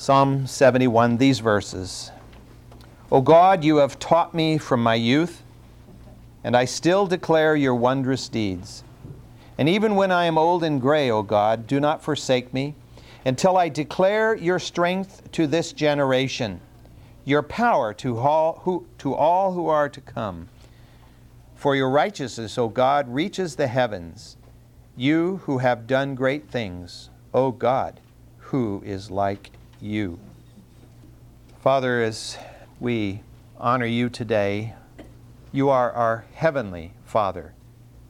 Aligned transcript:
Psalm 0.00 0.46
71, 0.46 1.18
these 1.18 1.40
verses. 1.40 2.10
O 3.12 3.20
God, 3.20 3.62
you 3.62 3.76
have 3.76 3.98
taught 3.98 4.32
me 4.32 4.56
from 4.56 4.82
my 4.82 4.94
youth, 4.94 5.42
and 6.42 6.56
I 6.56 6.64
still 6.64 7.06
declare 7.06 7.54
your 7.54 7.74
wondrous 7.74 8.26
deeds. 8.30 8.82
And 9.58 9.68
even 9.68 9.96
when 9.96 10.10
I 10.10 10.24
am 10.24 10.38
old 10.38 10.64
and 10.64 10.80
gray, 10.80 11.10
O 11.10 11.22
God, 11.22 11.66
do 11.66 11.80
not 11.80 12.02
forsake 12.02 12.54
me 12.54 12.76
until 13.26 13.58
I 13.58 13.68
declare 13.68 14.34
your 14.34 14.58
strength 14.58 15.30
to 15.32 15.46
this 15.46 15.70
generation, 15.74 16.62
your 17.26 17.42
power 17.42 17.92
to 17.92 18.16
all 18.20 18.62
who, 18.64 18.86
to 19.00 19.14
all 19.14 19.52
who 19.52 19.66
are 19.66 19.90
to 19.90 20.00
come. 20.00 20.48
For 21.54 21.76
your 21.76 21.90
righteousness, 21.90 22.56
O 22.56 22.70
God, 22.70 23.06
reaches 23.06 23.56
the 23.56 23.66
heavens. 23.66 24.38
You 24.96 25.42
who 25.44 25.58
have 25.58 25.86
done 25.86 26.14
great 26.14 26.48
things, 26.48 27.10
O 27.34 27.52
God, 27.52 28.00
who 28.38 28.82
is 28.82 29.10
like 29.10 29.50
you. 29.80 30.18
Father, 31.62 32.02
as 32.02 32.38
we 32.78 33.22
honor 33.58 33.86
you 33.86 34.08
today, 34.08 34.74
you 35.52 35.68
are 35.68 35.92
our 35.92 36.24
heavenly 36.34 36.92
Father. 37.04 37.54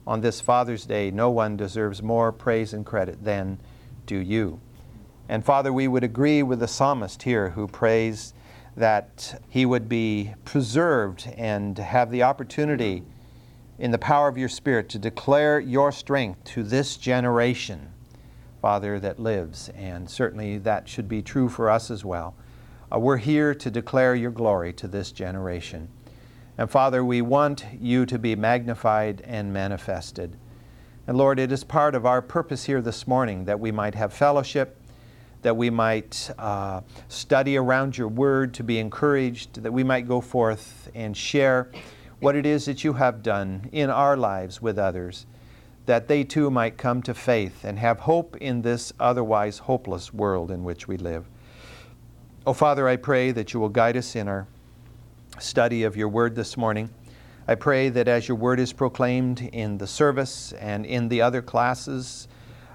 On 0.07 0.21
this 0.21 0.41
Father's 0.41 0.85
Day, 0.85 1.11
no 1.11 1.31
one 1.31 1.57
deserves 1.57 2.03
more 2.03 2.33
praise 2.33 2.73
and 2.73 2.85
credit 2.85 3.25
than 3.25 3.59
do 4.07 4.17
you. 4.17 4.61
And 5.29 5.45
Father, 5.45 5.73
we 5.73 5.89
would 5.89 6.05
agree 6.05 6.43
with 6.43 6.61
the 6.61 6.69
psalmist 6.69 7.23
here 7.23 7.51
who 7.51 7.69
prays 7.69 8.35
that 8.77 9.41
he 9.49 9.65
would 9.65 9.89
be 9.89 10.35
preserved 10.45 11.29
and 11.37 11.79
have 11.79 12.11
the 12.11 12.23
opportunity 12.23 13.03
in 13.79 13.91
the 13.91 13.99
power 13.99 14.29
of 14.29 14.37
your 14.37 14.49
Spirit 14.49 14.89
to 14.91 14.99
declare 14.99 15.59
your 15.59 15.93
strength 15.93 16.45
to 16.45 16.63
this 16.63 16.97
generation, 16.97 17.93
Father, 18.61 19.01
that 19.01 19.19
lives. 19.19 19.71
And 19.77 20.09
certainly 20.09 20.59
that 20.59 20.89
should 20.89 21.09
be 21.09 21.23
true 21.23 21.49
for 21.49 21.71
us 21.71 21.91
as 21.91 22.05
well. 22.05 22.35
Uh, 22.93 22.99
we're 22.99 23.17
here 23.17 23.55
to 23.55 23.71
declare 23.71 24.15
your 24.15 24.31
glory 24.31 24.73
to 24.75 24.89
this 24.89 25.13
generation. 25.13 25.89
And 26.59 26.71
Father, 26.71 27.05
we 27.05 27.23
want 27.23 27.65
you 27.81 28.05
to 28.07 28.19
be 28.19 28.37
magnified 28.37 29.23
and 29.25 29.53
manifested. 29.53 30.37
And 31.07 31.17
Lord, 31.17 31.39
it 31.39 31.53
is 31.53 31.65
part 31.65 31.95
of 31.95 32.05
our 32.05 32.21
purpose 32.21 32.65
here 32.65 32.83
this 32.83 33.07
morning 33.07 33.45
that 33.47 33.59
we 33.59 33.73
might 33.73 33.95
have 33.95 34.13
fellowship 34.13 34.81
that 35.43 35.57
we 35.57 35.71
might 35.71 36.31
uh, 36.39 36.83
study 37.09 37.57
around 37.57 37.97
your 37.97 38.09
word 38.09 38.53
to 38.55 38.63
be 38.63 38.79
encouraged, 38.79 39.63
that 39.63 39.73
we 39.73 39.83
might 39.85 40.07
go 40.07 40.21
forth 40.21 40.91
and 40.95 41.17
share 41.17 41.71
what 42.21 42.37
it 42.37 42.45
is 42.45 42.67
that 42.67 42.85
you 42.85 42.93
have 42.93 43.23
done 43.23 43.69
in 43.73 43.89
our 43.89 44.17
lives 44.17 44.61
with 44.61 44.79
others, 44.79 45.25
that 45.91 46.07
they 46.07 46.23
too 46.23 46.53
might 46.53 46.79
come 46.79 47.03
to 47.03 47.13
faith 47.13 47.65
and 47.65 47.77
have 47.77 47.99
hope 47.99 48.37
in 48.37 48.63
this 48.63 48.93
otherwise 49.01 49.59
hopeless 49.59 50.15
world 50.15 50.53
in 50.53 50.63
which 50.63 50.87
we 50.87 50.97
live. 50.97 51.27
Oh, 52.47 52.53
Father, 52.53 52.87
I 52.87 52.95
pray 52.95 53.33
that 53.33 53.53
you 53.53 53.59
will 53.59 53.69
guide 53.69 53.97
us 53.97 54.15
in 54.15 54.29
our 54.29 54.47
study 55.41 55.83
of 55.83 55.97
your 55.97 56.09
word 56.09 56.37
this 56.37 56.57
morning. 56.57 56.91
I 57.49 57.57
pray 57.57 57.89
that 57.89 58.07
as 58.07 58.29
your 58.29 58.37
word 58.37 58.61
is 58.61 58.73
proclaimed 58.73 59.41
in 59.53 59.79
the 59.79 59.87
service 59.89 60.53
and 60.61 60.87
in 60.87 61.09
the 61.09 61.23
other 61.23 61.43
classes, 61.43 62.29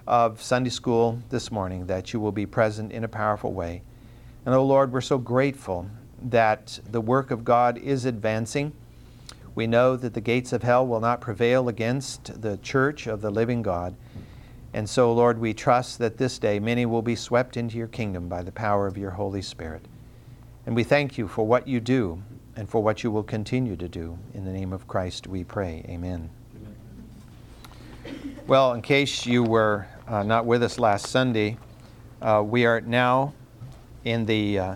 of 0.07 0.41
Sunday 0.41 0.69
school 0.69 1.19
this 1.29 1.51
morning, 1.51 1.87
that 1.87 2.13
you 2.13 2.19
will 2.19 2.33
be 2.33 2.45
present 2.45 2.91
in 2.91 3.05
a 3.05 3.07
powerful 3.07 3.53
way. 3.53 3.81
And 4.45 4.53
oh 4.53 4.65
Lord, 4.65 4.91
we're 4.91 5.01
so 5.01 5.17
grateful 5.17 5.89
that 6.21 6.79
the 6.91 7.01
work 7.01 7.31
of 7.31 7.43
God 7.43 7.77
is 7.77 8.05
advancing. 8.05 8.73
We 9.55 9.67
know 9.67 9.95
that 9.95 10.13
the 10.13 10.21
gates 10.21 10.51
of 10.51 10.63
hell 10.63 10.85
will 10.85 10.99
not 10.99 11.21
prevail 11.21 11.69
against 11.69 12.41
the 12.41 12.57
church 12.57 13.07
of 13.07 13.21
the 13.21 13.31
living 13.31 13.61
God. 13.61 13.95
And 14.73 14.89
so, 14.89 15.13
Lord, 15.13 15.39
we 15.39 15.53
trust 15.53 15.99
that 15.99 16.17
this 16.17 16.37
day 16.37 16.59
many 16.59 16.85
will 16.85 17.01
be 17.01 17.15
swept 17.15 17.55
into 17.55 17.77
your 17.77 17.87
kingdom 17.87 18.27
by 18.27 18.43
the 18.43 18.51
power 18.51 18.85
of 18.85 18.97
your 18.97 19.11
Holy 19.11 19.41
Spirit. 19.41 19.85
And 20.65 20.75
we 20.75 20.83
thank 20.83 21.17
you 21.17 21.29
for 21.29 21.47
what 21.47 21.67
you 21.67 21.79
do 21.79 22.21
and 22.57 22.69
for 22.69 22.83
what 22.83 23.01
you 23.01 23.09
will 23.09 23.23
continue 23.23 23.77
to 23.77 23.87
do. 23.87 24.17
In 24.33 24.43
the 24.43 24.51
name 24.51 24.73
of 24.73 24.87
Christ 24.87 25.27
we 25.27 25.45
pray. 25.45 25.85
Amen. 25.87 26.29
Well, 28.47 28.73
in 28.73 28.81
case 28.81 29.25
you 29.25 29.43
were 29.43 29.87
uh, 30.07 30.23
not 30.23 30.45
with 30.45 30.61
us 30.63 30.77
last 30.77 31.07
Sunday, 31.07 31.57
uh, 32.21 32.43
we 32.45 32.65
are 32.65 32.81
now 32.81 33.33
in 34.03 34.25
the 34.25 34.59
uh, 34.59 34.75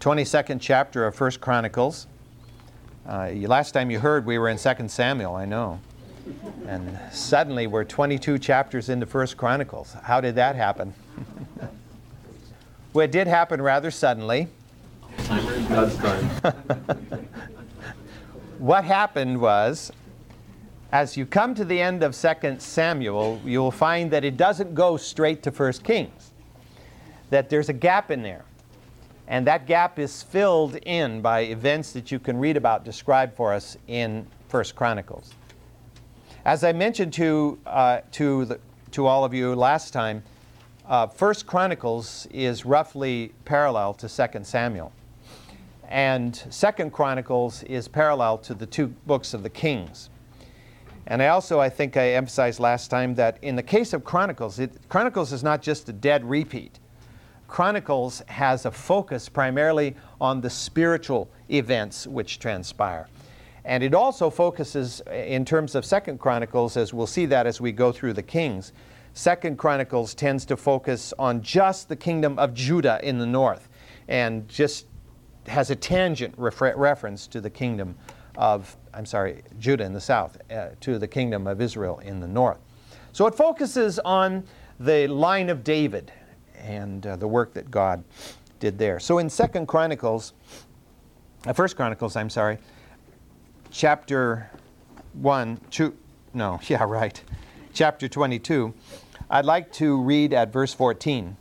22nd 0.00 0.60
chapter 0.60 1.04
of 1.04 1.14
First 1.14 1.40
Chronicles. 1.40 2.06
Uh, 3.08 3.30
last 3.46 3.72
time 3.72 3.90
you 3.90 4.00
heard, 4.00 4.26
we 4.26 4.36
were 4.36 4.48
in 4.48 4.58
Second 4.58 4.90
Samuel, 4.90 5.36
I 5.36 5.44
know. 5.44 5.78
And 6.66 6.98
suddenly 7.12 7.68
we're 7.68 7.84
22 7.84 8.38
chapters 8.38 8.88
into 8.88 9.06
First 9.06 9.36
Chronicles. 9.36 9.94
How 10.02 10.20
did 10.20 10.34
that 10.34 10.56
happen? 10.56 10.92
well, 12.92 13.04
it 13.04 13.12
did 13.12 13.28
happen 13.28 13.62
rather 13.62 13.90
suddenly. 13.90 14.48
What 18.58 18.84
happened 18.84 19.38
was 19.38 19.92
as 20.90 21.14
you 21.16 21.26
come 21.26 21.54
to 21.56 21.64
the 21.64 21.78
end 21.78 22.02
of 22.02 22.16
2 22.18 22.56
Samuel, 22.58 23.40
you'll 23.44 23.70
find 23.70 24.10
that 24.12 24.24
it 24.24 24.38
doesn't 24.38 24.74
go 24.74 24.96
straight 24.96 25.42
to 25.42 25.50
1 25.50 25.72
Kings, 25.84 26.30
that 27.28 27.50
there's 27.50 27.68
a 27.68 27.74
gap 27.74 28.10
in 28.10 28.22
there. 28.22 28.44
And 29.28 29.46
that 29.46 29.66
gap 29.66 29.98
is 29.98 30.22
filled 30.22 30.76
in 30.76 31.20
by 31.20 31.40
events 31.40 31.92
that 31.92 32.12
you 32.12 32.18
can 32.18 32.38
read 32.38 32.56
about 32.56 32.84
described 32.84 33.34
for 33.34 33.52
us 33.52 33.76
in 33.88 34.26
1 34.50 34.64
Chronicles. 34.76 35.34
As 36.44 36.62
I 36.62 36.72
mentioned 36.72 37.12
to, 37.14 37.58
uh, 37.66 38.00
to, 38.12 38.44
the, 38.44 38.60
to 38.92 39.06
all 39.06 39.24
of 39.24 39.34
you 39.34 39.54
last 39.54 39.92
time, 39.92 40.22
uh, 40.88 41.08
1 41.08 41.34
Chronicles 41.46 42.26
is 42.30 42.64
roughly 42.64 43.32
parallel 43.44 43.94
to 43.94 44.08
2 44.08 44.44
Samuel. 44.44 44.92
And 45.88 46.34
2 46.34 46.90
Chronicles 46.90 47.64
is 47.64 47.88
parallel 47.88 48.38
to 48.38 48.54
the 48.54 48.66
two 48.66 48.88
books 49.06 49.34
of 49.34 49.42
the 49.42 49.50
Kings. 49.50 50.08
And 51.08 51.22
I 51.22 51.28
also, 51.28 51.60
I 51.60 51.68
think 51.68 51.96
I 51.96 52.10
emphasized 52.10 52.58
last 52.58 52.88
time 52.88 53.14
that 53.16 53.38
in 53.42 53.56
the 53.56 53.62
case 53.62 53.92
of 53.92 54.04
Chronicles, 54.04 54.58
it, 54.58 54.72
Chronicles 54.88 55.32
is 55.32 55.42
not 55.42 55.62
just 55.62 55.88
a 55.88 55.92
dead 55.92 56.24
repeat. 56.28 56.78
Chronicles 57.48 58.22
has 58.28 58.66
a 58.66 58.70
focus 58.70 59.28
primarily 59.28 59.94
on 60.20 60.40
the 60.40 60.50
spiritual 60.50 61.28
events 61.50 62.06
which 62.06 62.38
transpire. 62.38 63.08
And 63.64 63.82
it 63.82 63.94
also 63.94 64.30
focuses 64.30 65.00
in 65.12 65.44
terms 65.44 65.74
of 65.74 65.84
Second 65.84 66.18
Chronicles, 66.20 66.76
as 66.76 66.94
we'll 66.94 67.06
see 67.06 67.26
that 67.26 67.46
as 67.46 67.60
we 67.60 67.72
go 67.72 67.90
through 67.92 68.12
the 68.12 68.22
kings. 68.22 68.72
Second 69.12 69.58
Chronicles 69.58 70.14
tends 70.14 70.44
to 70.46 70.56
focus 70.56 71.12
on 71.18 71.42
just 71.42 71.88
the 71.88 71.96
kingdom 71.96 72.38
of 72.38 72.54
Judah 72.54 73.00
in 73.02 73.18
the 73.18 73.26
north 73.26 73.68
and 74.08 74.48
just 74.48 74.86
has 75.46 75.70
a 75.70 75.76
tangent 75.76 76.34
refer- 76.36 76.76
reference 76.76 77.26
to 77.28 77.40
the 77.40 77.50
kingdom 77.50 77.96
of, 78.36 78.76
I'm 78.92 79.06
sorry, 79.06 79.42
Judah 79.58 79.84
in 79.84 79.92
the 79.92 80.00
south 80.00 80.38
uh, 80.50 80.68
to 80.80 80.98
the 80.98 81.08
kingdom 81.08 81.46
of 81.46 81.60
Israel 81.60 81.98
in 82.00 82.20
the 82.20 82.28
north. 82.28 82.58
So 83.12 83.26
it 83.26 83.34
focuses 83.34 83.98
on 84.00 84.44
the 84.78 85.06
line 85.08 85.48
of 85.48 85.64
David 85.64 86.12
and 86.66 87.06
uh, 87.06 87.16
the 87.16 87.28
work 87.28 87.54
that 87.54 87.70
God 87.70 88.02
did 88.58 88.78
there. 88.78 88.98
So 88.98 89.18
in 89.18 89.30
Second 89.30 89.66
Chronicles, 89.66 90.32
uh, 91.46 91.52
First 91.52 91.76
Chronicles, 91.76 92.16
I'm 92.16 92.30
sorry, 92.30 92.58
chapter 93.70 94.50
1, 95.14 95.60
2, 95.70 95.96
no, 96.34 96.60
yeah, 96.66 96.84
right, 96.84 97.22
chapter 97.72 98.08
22, 98.08 98.74
I'd 99.30 99.44
like 99.44 99.72
to 99.74 100.00
read 100.00 100.32
at 100.32 100.52
verse 100.52 100.74
14. 100.74 101.36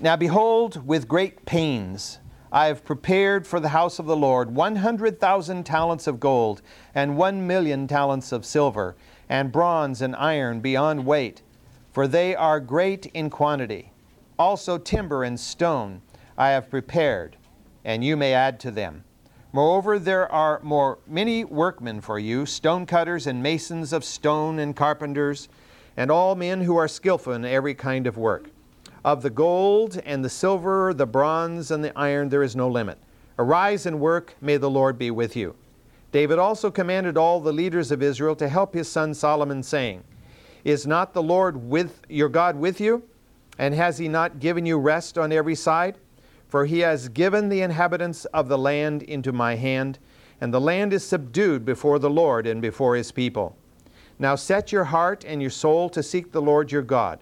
Now 0.00 0.16
behold, 0.16 0.86
with 0.86 1.06
great 1.06 1.46
pains, 1.46 2.18
I 2.50 2.66
have 2.66 2.84
prepared 2.84 3.46
for 3.46 3.58
the 3.58 3.70
house 3.70 3.98
of 3.98 4.06
the 4.06 4.16
Lord 4.16 4.54
100,000 4.54 5.64
talents 5.64 6.06
of 6.06 6.20
gold, 6.20 6.62
and 6.94 7.16
1 7.16 7.46
million 7.46 7.86
talents 7.86 8.32
of 8.32 8.44
silver, 8.44 8.96
and 9.28 9.50
bronze 9.50 10.02
and 10.02 10.14
iron 10.16 10.60
beyond 10.60 11.06
weight, 11.06 11.42
for 11.94 12.08
they 12.08 12.34
are 12.34 12.58
great 12.58 13.06
in 13.14 13.30
quantity. 13.30 13.92
Also 14.36 14.76
timber 14.76 15.22
and 15.22 15.38
stone 15.38 16.02
I 16.36 16.48
have 16.48 16.68
prepared, 16.68 17.36
and 17.84 18.04
you 18.04 18.16
may 18.16 18.34
add 18.34 18.58
to 18.60 18.72
them. 18.72 19.04
Moreover, 19.52 20.00
there 20.00 20.30
are 20.32 20.58
more 20.64 20.98
many 21.06 21.44
workmen 21.44 22.00
for 22.00 22.18
you, 22.18 22.46
stone 22.46 22.84
cutters 22.84 23.28
and 23.28 23.40
masons 23.40 23.92
of 23.92 24.04
stone 24.04 24.58
and 24.58 24.74
carpenters, 24.74 25.48
and 25.96 26.10
all 26.10 26.34
men 26.34 26.62
who 26.62 26.76
are 26.76 26.88
skillful 26.88 27.32
in 27.34 27.44
every 27.44 27.74
kind 27.74 28.08
of 28.08 28.18
work. 28.18 28.50
Of 29.04 29.22
the 29.22 29.30
gold 29.30 30.02
and 30.04 30.24
the 30.24 30.30
silver, 30.30 30.92
the 30.92 31.06
bronze 31.06 31.70
and 31.70 31.84
the 31.84 31.96
iron, 31.96 32.28
there 32.28 32.42
is 32.42 32.56
no 32.56 32.66
limit. 32.68 32.98
Arise 33.38 33.86
and 33.86 34.00
work, 34.00 34.34
may 34.40 34.56
the 34.56 34.68
Lord 34.68 34.98
be 34.98 35.12
with 35.12 35.36
you. 35.36 35.54
David 36.10 36.40
also 36.40 36.72
commanded 36.72 37.16
all 37.16 37.38
the 37.38 37.52
leaders 37.52 37.92
of 37.92 38.02
Israel 38.02 38.34
to 38.34 38.48
help 38.48 38.74
his 38.74 38.90
son 38.90 39.14
Solomon, 39.14 39.62
saying, 39.62 40.02
Is 40.64 40.86
not 40.86 41.12
the 41.12 41.22
Lord 41.22 41.68
with 41.68 42.00
your 42.08 42.28
God 42.28 42.56
with 42.56 42.80
you? 42.80 43.02
And 43.58 43.74
has 43.74 43.98
he 43.98 44.08
not 44.08 44.40
given 44.40 44.66
you 44.66 44.78
rest 44.78 45.16
on 45.16 45.30
every 45.30 45.54
side? 45.54 45.98
For 46.48 46.66
he 46.66 46.80
has 46.80 47.08
given 47.08 47.48
the 47.48 47.62
inhabitants 47.62 48.24
of 48.26 48.48
the 48.48 48.58
land 48.58 49.02
into 49.02 49.32
my 49.32 49.54
hand, 49.54 49.98
and 50.40 50.52
the 50.52 50.60
land 50.60 50.92
is 50.92 51.04
subdued 51.04 51.64
before 51.64 51.98
the 51.98 52.10
Lord 52.10 52.46
and 52.46 52.60
before 52.60 52.96
his 52.96 53.12
people. 53.12 53.56
Now 54.18 54.34
set 54.34 54.72
your 54.72 54.84
heart 54.84 55.24
and 55.24 55.40
your 55.40 55.50
soul 55.50 55.88
to 55.90 56.02
seek 56.02 56.32
the 56.32 56.42
Lord 56.42 56.72
your 56.72 56.82
God 56.82 57.20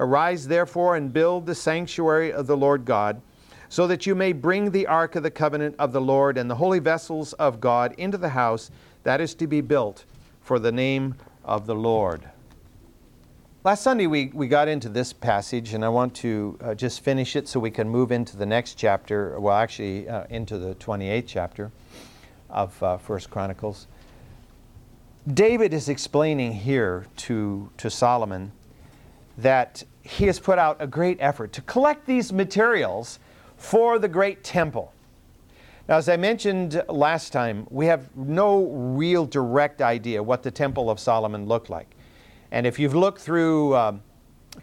Arise 0.00 0.48
therefore 0.48 0.96
and 0.96 1.12
build 1.12 1.46
the 1.46 1.54
sanctuary 1.54 2.32
of 2.32 2.46
the 2.46 2.56
Lord 2.56 2.84
God, 2.84 3.20
so 3.68 3.86
that 3.86 4.06
you 4.06 4.14
may 4.14 4.32
bring 4.32 4.70
the 4.70 4.86
ark 4.86 5.14
of 5.16 5.22
the 5.22 5.30
covenant 5.30 5.76
of 5.78 5.92
the 5.92 6.00
Lord 6.00 6.36
and 6.36 6.50
the 6.50 6.56
holy 6.56 6.78
vessels 6.78 7.32
of 7.34 7.60
God 7.60 7.94
into 7.96 8.18
the 8.18 8.30
house 8.30 8.70
that 9.04 9.20
is 9.20 9.34
to 9.36 9.46
be 9.46 9.60
built 9.60 10.04
for 10.40 10.58
the 10.58 10.72
name 10.72 11.14
of 11.44 11.66
the 11.66 11.74
Lord. 11.74 12.28
Last 13.64 13.82
Sunday 13.82 14.06
we, 14.06 14.30
we 14.34 14.46
got 14.46 14.68
into 14.68 14.90
this 14.90 15.14
passage, 15.14 15.72
and 15.72 15.82
I 15.82 15.88
want 15.88 16.14
to 16.16 16.58
uh, 16.60 16.74
just 16.74 17.00
finish 17.00 17.34
it 17.34 17.48
so 17.48 17.58
we 17.58 17.70
can 17.70 17.88
move 17.88 18.12
into 18.12 18.36
the 18.36 18.44
next 18.44 18.74
chapter, 18.74 19.40
well, 19.40 19.56
actually, 19.56 20.06
uh, 20.06 20.24
into 20.28 20.58
the 20.58 20.74
28th 20.74 21.24
chapter 21.26 21.72
of 22.50 22.82
uh, 22.82 22.98
First 22.98 23.30
Chronicles. 23.30 23.86
David 25.32 25.72
is 25.72 25.88
explaining 25.88 26.52
here 26.52 27.06
to, 27.16 27.70
to 27.78 27.88
Solomon 27.88 28.52
that 29.38 29.82
he 30.02 30.26
has 30.26 30.38
put 30.38 30.58
out 30.58 30.76
a 30.78 30.86
great 30.86 31.16
effort 31.18 31.50
to 31.54 31.62
collect 31.62 32.04
these 32.04 32.34
materials 32.34 33.18
for 33.56 33.98
the 33.98 34.08
great 34.08 34.44
temple. 34.44 34.92
Now, 35.88 35.96
as 35.96 36.10
I 36.10 36.18
mentioned 36.18 36.82
last 36.90 37.32
time, 37.32 37.66
we 37.70 37.86
have 37.86 38.14
no 38.14 38.66
real 38.66 39.24
direct 39.24 39.80
idea 39.80 40.22
what 40.22 40.42
the 40.42 40.50
Temple 40.50 40.90
of 40.90 41.00
Solomon 41.00 41.46
looked 41.46 41.70
like. 41.70 41.93
And 42.54 42.68
if 42.68 42.78
you've 42.78 42.94
looked 42.94 43.20
through 43.20 43.74
um, 43.74 44.00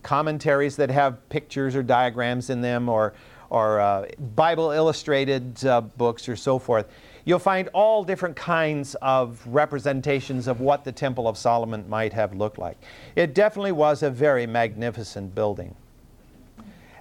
commentaries 0.02 0.78
that 0.78 0.90
have 0.90 1.28
pictures 1.28 1.76
or 1.76 1.84
diagrams 1.84 2.50
in 2.50 2.62
them, 2.62 2.88
or, 2.88 3.14
or 3.50 3.82
uh, 3.82 4.06
Bible 4.34 4.72
illustrated 4.72 5.66
uh, 5.66 5.82
books, 5.82 6.30
or 6.30 6.38
so 6.38 6.58
forth, 6.58 6.88
you'll 7.26 7.38
find 7.38 7.68
all 7.74 8.06
different 8.06 8.38
kinds 8.38 8.96
of 9.02 9.46
representations 9.46 10.48
of 10.48 10.62
what 10.62 10.86
the 10.86 10.92
Temple 10.94 11.28
of 11.28 11.38
Solomon 11.38 11.84
might 11.90 12.14
have 12.14 12.34
looked 12.34 12.58
like. 12.58 12.78
It 13.18 13.36
definitely 13.36 13.74
was 13.74 14.04
a 14.04 14.10
very 14.10 14.48
magnificent 14.48 15.36
building. 15.36 15.76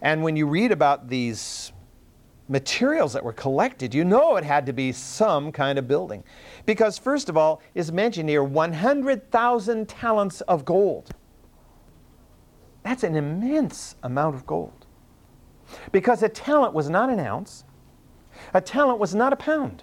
And 0.02 0.24
when 0.24 0.34
you 0.34 0.48
read 0.48 0.72
about 0.72 1.08
these 1.08 1.70
materials 2.48 3.12
that 3.12 3.22
were 3.22 3.32
collected, 3.32 3.94
you 3.94 4.04
know 4.04 4.34
it 4.36 4.42
had 4.42 4.66
to 4.66 4.72
be 4.72 4.90
some 4.90 5.52
kind 5.52 5.78
of 5.78 5.86
building. 5.86 6.24
Because, 6.70 6.98
first 6.98 7.28
of 7.28 7.36
all, 7.36 7.60
is 7.74 7.90
mentioned 7.90 8.28
here 8.28 8.44
100,000 8.44 9.88
talents 9.88 10.40
of 10.42 10.64
gold. 10.64 11.10
That's 12.84 13.02
an 13.02 13.16
immense 13.16 13.96
amount 14.04 14.36
of 14.36 14.46
gold. 14.46 14.86
Because 15.90 16.22
a 16.22 16.28
talent 16.28 16.72
was 16.72 16.88
not 16.88 17.10
an 17.10 17.18
ounce, 17.18 17.64
a 18.54 18.60
talent 18.60 19.00
was 19.00 19.16
not 19.16 19.32
a 19.32 19.36
pound. 19.36 19.82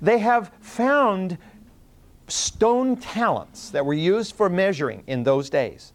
They 0.00 0.18
have 0.20 0.50
found 0.60 1.36
stone 2.26 2.96
talents 2.96 3.68
that 3.68 3.84
were 3.84 3.92
used 3.92 4.34
for 4.34 4.48
measuring 4.48 5.02
in 5.06 5.24
those 5.24 5.50
days. 5.50 5.92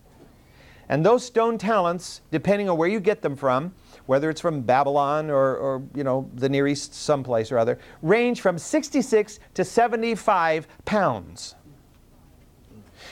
And 0.89 1.04
those 1.04 1.25
stone 1.25 1.57
talents, 1.57 2.22
depending 2.30 2.69
on 2.69 2.78
where 2.78 2.88
you 2.88 3.00
get 3.00 3.24
them 3.24 3.36
from, 3.36 3.74
whether 4.06 4.30
it's 4.30 4.42
from 4.42 4.62
Babylon 4.62 5.30
or, 5.30 5.56
or 5.57 5.83
you 5.95 6.03
know, 6.03 6.30
the 6.36 6.50
Near 6.50 6.68
East 6.68 6.94
someplace 6.94 7.51
or 7.51 7.57
other, 7.57 7.80
range 8.01 8.42
from 8.42 8.57
66 8.57 9.39
to 9.53 9.63
75 9.63 10.68
pounds. 10.86 11.56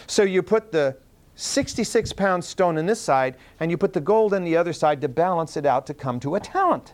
So 0.07 0.24
you 0.24 0.41
put 0.41 0.71
the 0.71 0.97
66 1.36 2.12
pound 2.13 2.44
stone 2.44 2.77
in 2.77 2.86
this 2.86 3.00
side 3.00 3.38
and 3.59 3.71
you 3.71 3.77
put 3.77 3.94
the 3.94 4.01
gold 4.01 4.33
in 4.33 4.44
the 4.44 4.57
other 4.57 4.74
side 4.74 5.00
to 5.01 5.07
balance 5.07 5.56
it 5.56 5.65
out 5.65 5.88
to 5.88 5.94
come 5.94 6.19
to 6.19 6.36
a 6.36 6.39
talent. 6.39 6.94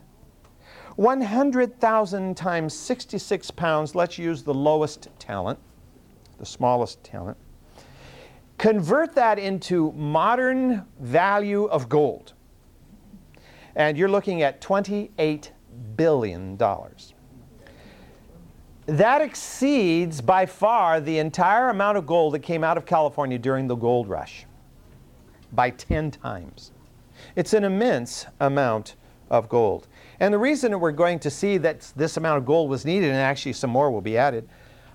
100,000 0.98 2.38
times 2.38 2.74
66 2.74 3.52
pounds, 3.52 3.96
let's 3.96 4.18
use 4.18 4.44
the 4.44 4.54
lowest 4.54 5.10
talent, 5.20 5.60
the 6.38 6.46
smallest 6.46 7.04
talent. 7.04 7.38
Convert 8.58 9.14
that 9.16 9.38
into 9.38 9.92
modern 9.94 10.86
value 11.00 11.66
of 11.66 11.90
gold. 11.90 12.34
And 13.76 13.98
you're 13.98 14.10
looking 14.10 14.42
at 14.42 14.62
$28 14.62 15.50
billion. 15.98 16.58
That 18.86 19.22
exceeds 19.22 20.22
by 20.22 20.46
far 20.46 21.02
the 21.02 21.18
entire 21.18 21.70
amount 21.70 21.98
of 21.98 22.06
gold 22.06 22.34
that 22.36 22.40
came 22.40 22.64
out 22.64 22.78
of 22.78 22.86
California 22.86 23.40
during 23.40 23.68
the 23.68 23.76
gold 23.76 24.08
rush 24.08 24.46
by 25.52 25.72
10 25.72 26.12
times. 26.12 26.72
It's 27.36 27.54
an 27.54 27.64
immense 27.64 28.28
amount 28.40 28.96
of 29.30 29.50
gold. 29.50 29.88
And 30.20 30.34
the 30.34 30.38
reason 30.38 30.72
that 30.72 30.78
we're 30.78 30.92
going 30.92 31.20
to 31.20 31.30
see 31.30 31.58
that 31.58 31.92
this 31.96 32.18
amount 32.18 32.38
of 32.38 32.46
gold 32.46 32.70
was 32.70 32.86
needed, 32.86 33.10
and 33.10 33.18
actually 33.18 33.54
some 33.54 33.70
more 33.70 33.90
will 33.90 34.02
be 34.02 34.18
added, 34.18 34.48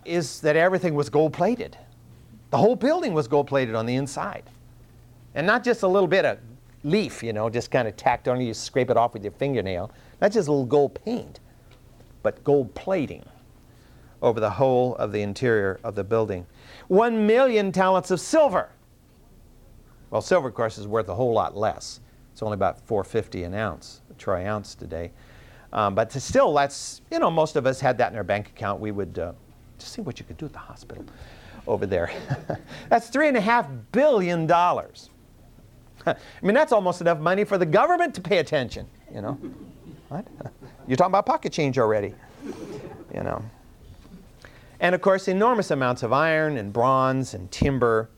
is 0.05 0.41
that 0.41 0.56
everything 0.56 0.94
was 0.94 1.11
gold 1.11 1.32
plated. 1.32 1.77
The 2.50 2.56
whole 2.56 2.77
building 2.77 3.12
was 3.12 3.29
gold 3.29 3.49
plated 3.49 3.75
on 3.75 3.87
the 3.87 3.97
inside. 3.97 4.44
And 5.35 5.47
not 5.47 5.65
just 5.65 5.82
a 5.82 5.88
little 5.88 6.09
bit 6.09 6.25
of 6.25 6.38
leaf, 6.85 7.23
you 7.23 7.32
know, 7.32 7.50
just 7.50 7.71
kind 7.71 7.87
of 7.87 7.97
tacked 7.97 8.29
on, 8.29 8.41
you 8.41 8.55
scrape 8.55 8.91
it 8.91 8.97
off 8.97 9.12
with 9.12 9.23
your 9.23 9.32
fingernail. 9.32 9.91
Not 10.21 10.32
just 10.32 10.49
a 10.49 10.50
little 10.50 10.67
gold 10.67 10.99
paint, 11.05 11.41
but 12.23 12.43
gold 12.44 12.75
plating 12.75 13.25
over 14.23 14.41
the 14.41 14.50
whole 14.50 14.97
of 14.97 15.12
the 15.12 15.23
interior 15.23 15.81
of 15.82 15.94
the 15.94 16.05
building. 16.05 16.47
One 16.88 17.27
million 17.27 17.73
talents 17.73 18.11
of 18.11 18.21
silver. 18.21 18.71
Well, 20.11 20.21
silver, 20.21 20.49
of 20.49 20.55
course, 20.55 20.77
is 20.77 20.87
worth 20.87 21.09
a 21.09 21.15
whole 21.15 21.32
lot 21.32 21.56
less. 21.56 22.00
It's 22.32 22.43
only 22.43 22.55
about 22.55 22.81
450 22.87 23.44
an 23.44 23.55
ounce, 23.55 24.03
a 24.11 24.15
troy 24.15 24.47
ounce 24.47 24.75
today. 24.75 25.12
Um, 25.73 25.94
but 25.94 26.12
still, 26.12 26.53
that's, 26.53 27.00
you 27.11 27.19
know, 27.19 27.31
most 27.31 27.56
of 27.56 27.67
us 27.67 27.81
had 27.81 27.97
that 27.99 28.11
in 28.11 28.19
our 28.19 28.25
bank 28.25 28.49
account. 28.49 28.81
We 28.81 28.91
would 28.91 29.19
uh, 29.19 29.32
just 29.79 29.93
see 29.93 30.03
what 30.03 30.19
you 30.19 30.27
could 30.27 30.37
do 30.37 30.47
at 30.47 30.53
the 30.53 30.59
hospital 30.59 31.05
over 31.67 31.87
there. 31.87 32.11
that's 32.88 33.09
three 33.09 33.29
and 33.29 33.37
a 33.37 33.41
half 33.41 33.69
billion 33.93 34.47
dollars. 34.47 35.11
I 36.06 36.17
mean, 36.43 36.55
that's 36.55 36.73
almost 36.73 37.00
enough 37.00 37.19
money 37.19 37.44
for 37.44 37.58
the 37.58 37.67
government 37.67 38.14
to 38.14 38.20
pay 38.20 38.38
attention, 38.38 38.87
you 39.14 39.20
know. 39.20 39.38
What? 40.08 40.26
You're 40.87 40.97
talking 40.97 41.12
about 41.12 41.26
pocket 41.26 41.52
change 41.52 41.79
already, 41.79 42.14
you 43.14 43.23
know. 43.23 43.43
And 44.81 44.94
of 44.94 45.02
course, 45.02 45.29
enormous 45.29 45.70
amounts 45.70 46.02
of 46.02 46.12
iron 46.12 46.56
and 46.56 46.73
bronze 46.73 47.35
and 47.35 47.50
timber. 47.50 48.11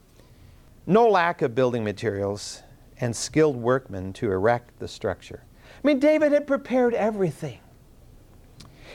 No 0.87 1.09
lack 1.09 1.43
of 1.43 1.55
building 1.55 1.85
materials 1.85 2.63
and 2.99 3.15
skilled 3.15 3.57
workmen 3.57 4.13
to 4.15 4.31
erect 4.31 4.79
the 4.79 4.89
structure. 4.89 5.43
I 5.83 5.87
mean, 5.87 5.99
David 5.99 6.33
had 6.33 6.47
prepared 6.47 6.95
everything. 6.95 7.59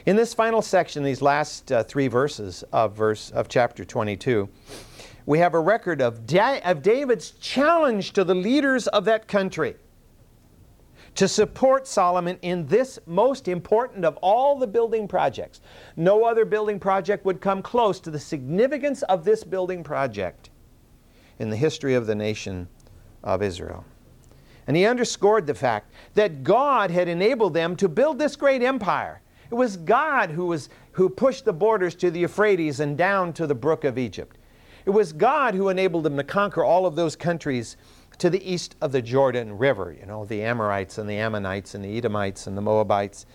In 0.06 0.16
this 0.16 0.33
final 0.33 0.62
section, 0.62 1.04
these 1.04 1.22
last 1.22 1.72
uh, 1.72 1.83
three 1.83 2.07
verses 2.07 2.63
of 2.72 2.95
verse 2.95 3.30
of 3.31 3.50
chapter 3.50 3.83
22, 3.83 4.48
we 5.28 5.40
have 5.40 5.54
a 5.54 5.60
record 5.60 6.02
of, 6.02 6.26
da- 6.26 6.62
of 6.62 6.82
David's 6.82 7.32
challenge 7.32 8.14
to 8.14 8.24
the 8.24 8.34
leaders 8.34 8.88
of 8.88 9.06
that 9.06 9.28
country 9.28 9.76
to 11.16 11.28
support 11.28 11.86
Solomon 11.86 12.40
in 12.42 12.66
this 12.68 12.98
most 13.06 13.50
important 13.50 14.06
of 14.06 14.16
all 14.18 14.57
the 14.57 14.68
building 14.68 15.06
projects. 15.07 15.60
No 15.98 16.24
other 16.24 16.46
building 16.46 16.80
project 16.80 17.26
would 17.26 17.42
come 17.42 17.62
close 17.62 18.00
to 18.02 18.12
the 18.12 18.19
significance 18.19 19.04
of 19.04 19.26
this 19.26 19.44
building 19.44 19.84
project 19.84 20.50
in 21.40 21.50
the 21.50 21.57
history 21.57 21.94
of 21.94 22.07
the 22.07 22.16
nation 22.16 22.69
of 23.24 23.44
Israel. 23.44 23.84
And 24.66 24.78
he 24.78 24.86
underscored 24.86 25.46
the 25.46 25.56
fact 25.56 25.92
that 26.14 26.44
God 26.44 26.90
had 26.90 27.10
enabled 27.10 27.54
them 27.54 27.76
to 27.78 27.90
build 27.90 28.18
this 28.18 28.38
great 28.38 28.62
empire. 28.64 29.22
It 29.52 29.56
was 29.56 29.76
God 29.76 30.30
who, 30.30 30.46
was, 30.46 30.69
who 30.92 31.10
pushed 31.10 31.44
the 31.44 31.54
borders 31.54 31.96
to 31.96 32.12
the 32.12 32.22
Euphrates 32.22 32.80
and 32.80 32.98
down 32.98 33.34
to 33.34 33.46
the 33.46 33.56
brook 33.56 33.84
of 33.84 33.98
Egypt. 33.98 34.37
It 34.88 34.94
was 34.94 35.12
God 35.12 35.54
who 35.54 35.68
enabled 35.68 36.06
them 36.06 36.16
to 36.16 36.24
conquer 36.24 36.64
all 36.64 36.86
of 36.86 36.96
those 36.96 37.18
countries 37.18 37.76
to 38.20 38.30
the 38.30 38.42
east 38.50 38.78
of 38.80 38.94
the 38.94 39.02
Jordan 39.02 39.58
River, 39.58 39.94
you 40.00 40.06
know, 40.06 40.24
the 40.24 40.42
Amorites 40.42 40.98
and 40.98 41.10
the 41.10 41.18
Ammonites 41.18 41.76
and 41.76 41.84
the 41.84 41.98
Edomites 41.98 42.48
and 42.48 42.58
the 42.58 42.62
Moabites 42.62 43.26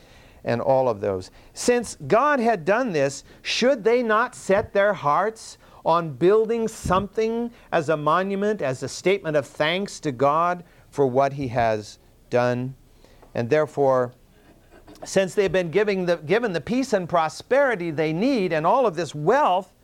and 0.44 0.62
all 0.62 0.88
of 0.88 1.02
those. 1.02 1.30
Since 1.52 1.98
God 2.06 2.40
had 2.40 2.64
done 2.64 2.92
this, 2.92 3.22
should 3.42 3.84
they 3.84 4.02
not 4.02 4.34
set 4.34 4.72
their 4.72 4.94
hearts 4.94 5.58
on 5.84 6.14
building 6.14 6.68
something 6.68 7.50
as 7.70 7.90
a 7.90 7.98
monument, 7.98 8.62
as 8.62 8.82
a 8.82 8.88
statement 8.88 9.36
of 9.36 9.46
thanks 9.46 10.00
to 10.00 10.10
God 10.10 10.64
for 10.88 11.06
what 11.06 11.34
he 11.34 11.48
has 11.48 11.98
done. 12.30 12.74
And 13.34 13.50
therefore, 13.50 14.14
since 15.04 15.34
they've 15.34 15.52
been 15.52 15.70
giving 15.70 16.06
the, 16.06 16.16
given 16.16 16.54
the 16.54 16.62
peace 16.62 16.94
and 16.94 17.06
prosperity 17.06 17.90
they 17.90 18.14
need 18.14 18.54
and 18.54 18.66
all 18.66 18.86
of 18.86 18.96
this 18.96 19.14
wealth, 19.14 19.74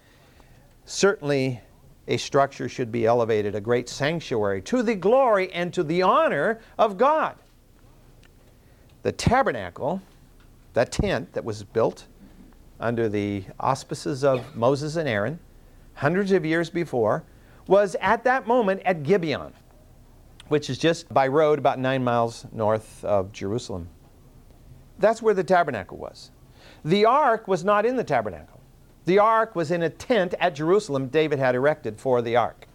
certainly 0.88 1.61
a 2.07 2.16
structure 2.16 2.68
should 2.68 2.90
be 2.90 3.07
elevated, 3.07 3.54
a 3.54 3.61
great 3.61 3.88
sanctuary, 3.88 4.62
to 4.62 4.83
the 4.83 4.95
glory 4.95 5.52
and 5.52 5.73
to 5.75 5.83
the 5.83 6.02
honor 6.02 6.61
of 6.78 6.97
God. 6.97 7.37
The 9.02 9.12
tabernacle, 9.12 10.02
that 10.75 10.90
tent 10.90 11.33
that 11.35 11.45
was 11.45 11.62
built 11.62 12.07
under 12.80 13.09
the 13.09 13.45
auspices 13.61 14.25
of 14.25 14.57
Moses 14.57 14.97
and 14.97 15.09
Aaron, 15.09 15.38
hundreds 15.95 16.33
of 16.33 16.45
years 16.45 16.71
before, 16.71 17.25
was 17.66 17.97
at 18.00 18.25
that 18.25 18.47
moment 18.47 18.80
at 18.85 19.02
Gibeon 19.02 19.52
which 20.49 20.71
is 20.71 20.78
just 20.78 21.12
by 21.12 21.28
road 21.28 21.59
about 21.59 21.78
nine 21.78 22.02
miles 22.02 22.47
north 22.52 23.04
of 23.04 23.33
Jerusalem. 23.33 23.88
That's 24.99 25.23
where 25.23 25.35
the 25.35 25.45
tabernacle 25.45 25.99
was. 25.99 26.30
The 26.85 27.04
ark 27.04 27.47
was 27.47 27.64
not 27.64 27.87
in 27.87 27.97
the 27.97 28.04
tabernacle. 28.04 28.58
The 29.09 29.19
ark 29.19 29.57
was 29.57 29.71
in 29.71 29.83
a 29.85 29.88
tent 29.88 30.35
at 30.38 30.55
Jerusalem 30.55 31.07
David 31.07 31.38
had 31.38 31.55
erected 31.55 31.99
for 31.99 32.21
the 32.21 32.37
ark. 32.37 32.69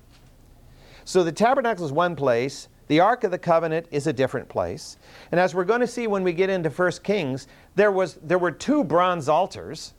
So 1.05 1.23
the 1.23 1.31
tabernacle 1.31 1.85
is 1.85 1.91
one 1.91 2.15
place, 2.15 2.69
the 2.87 3.01
Ark 3.01 3.23
of 3.23 3.29
the 3.29 3.37
Covenant 3.37 3.85
is 3.91 4.07
a 4.07 4.13
different 4.13 4.49
place. 4.49 4.97
And 5.31 5.39
as 5.39 5.53
we're 5.53 5.63
going 5.63 5.81
to 5.81 5.87
see 5.87 6.07
when 6.07 6.23
we 6.23 6.33
get 6.33 6.49
into 6.49 6.71
1 6.71 6.91
Kings, 7.03 7.47
there, 7.75 7.91
was, 7.91 8.15
there 8.23 8.39
were 8.39 8.49
two 8.49 8.83
bronze 8.83 9.29
altars. 9.29 9.93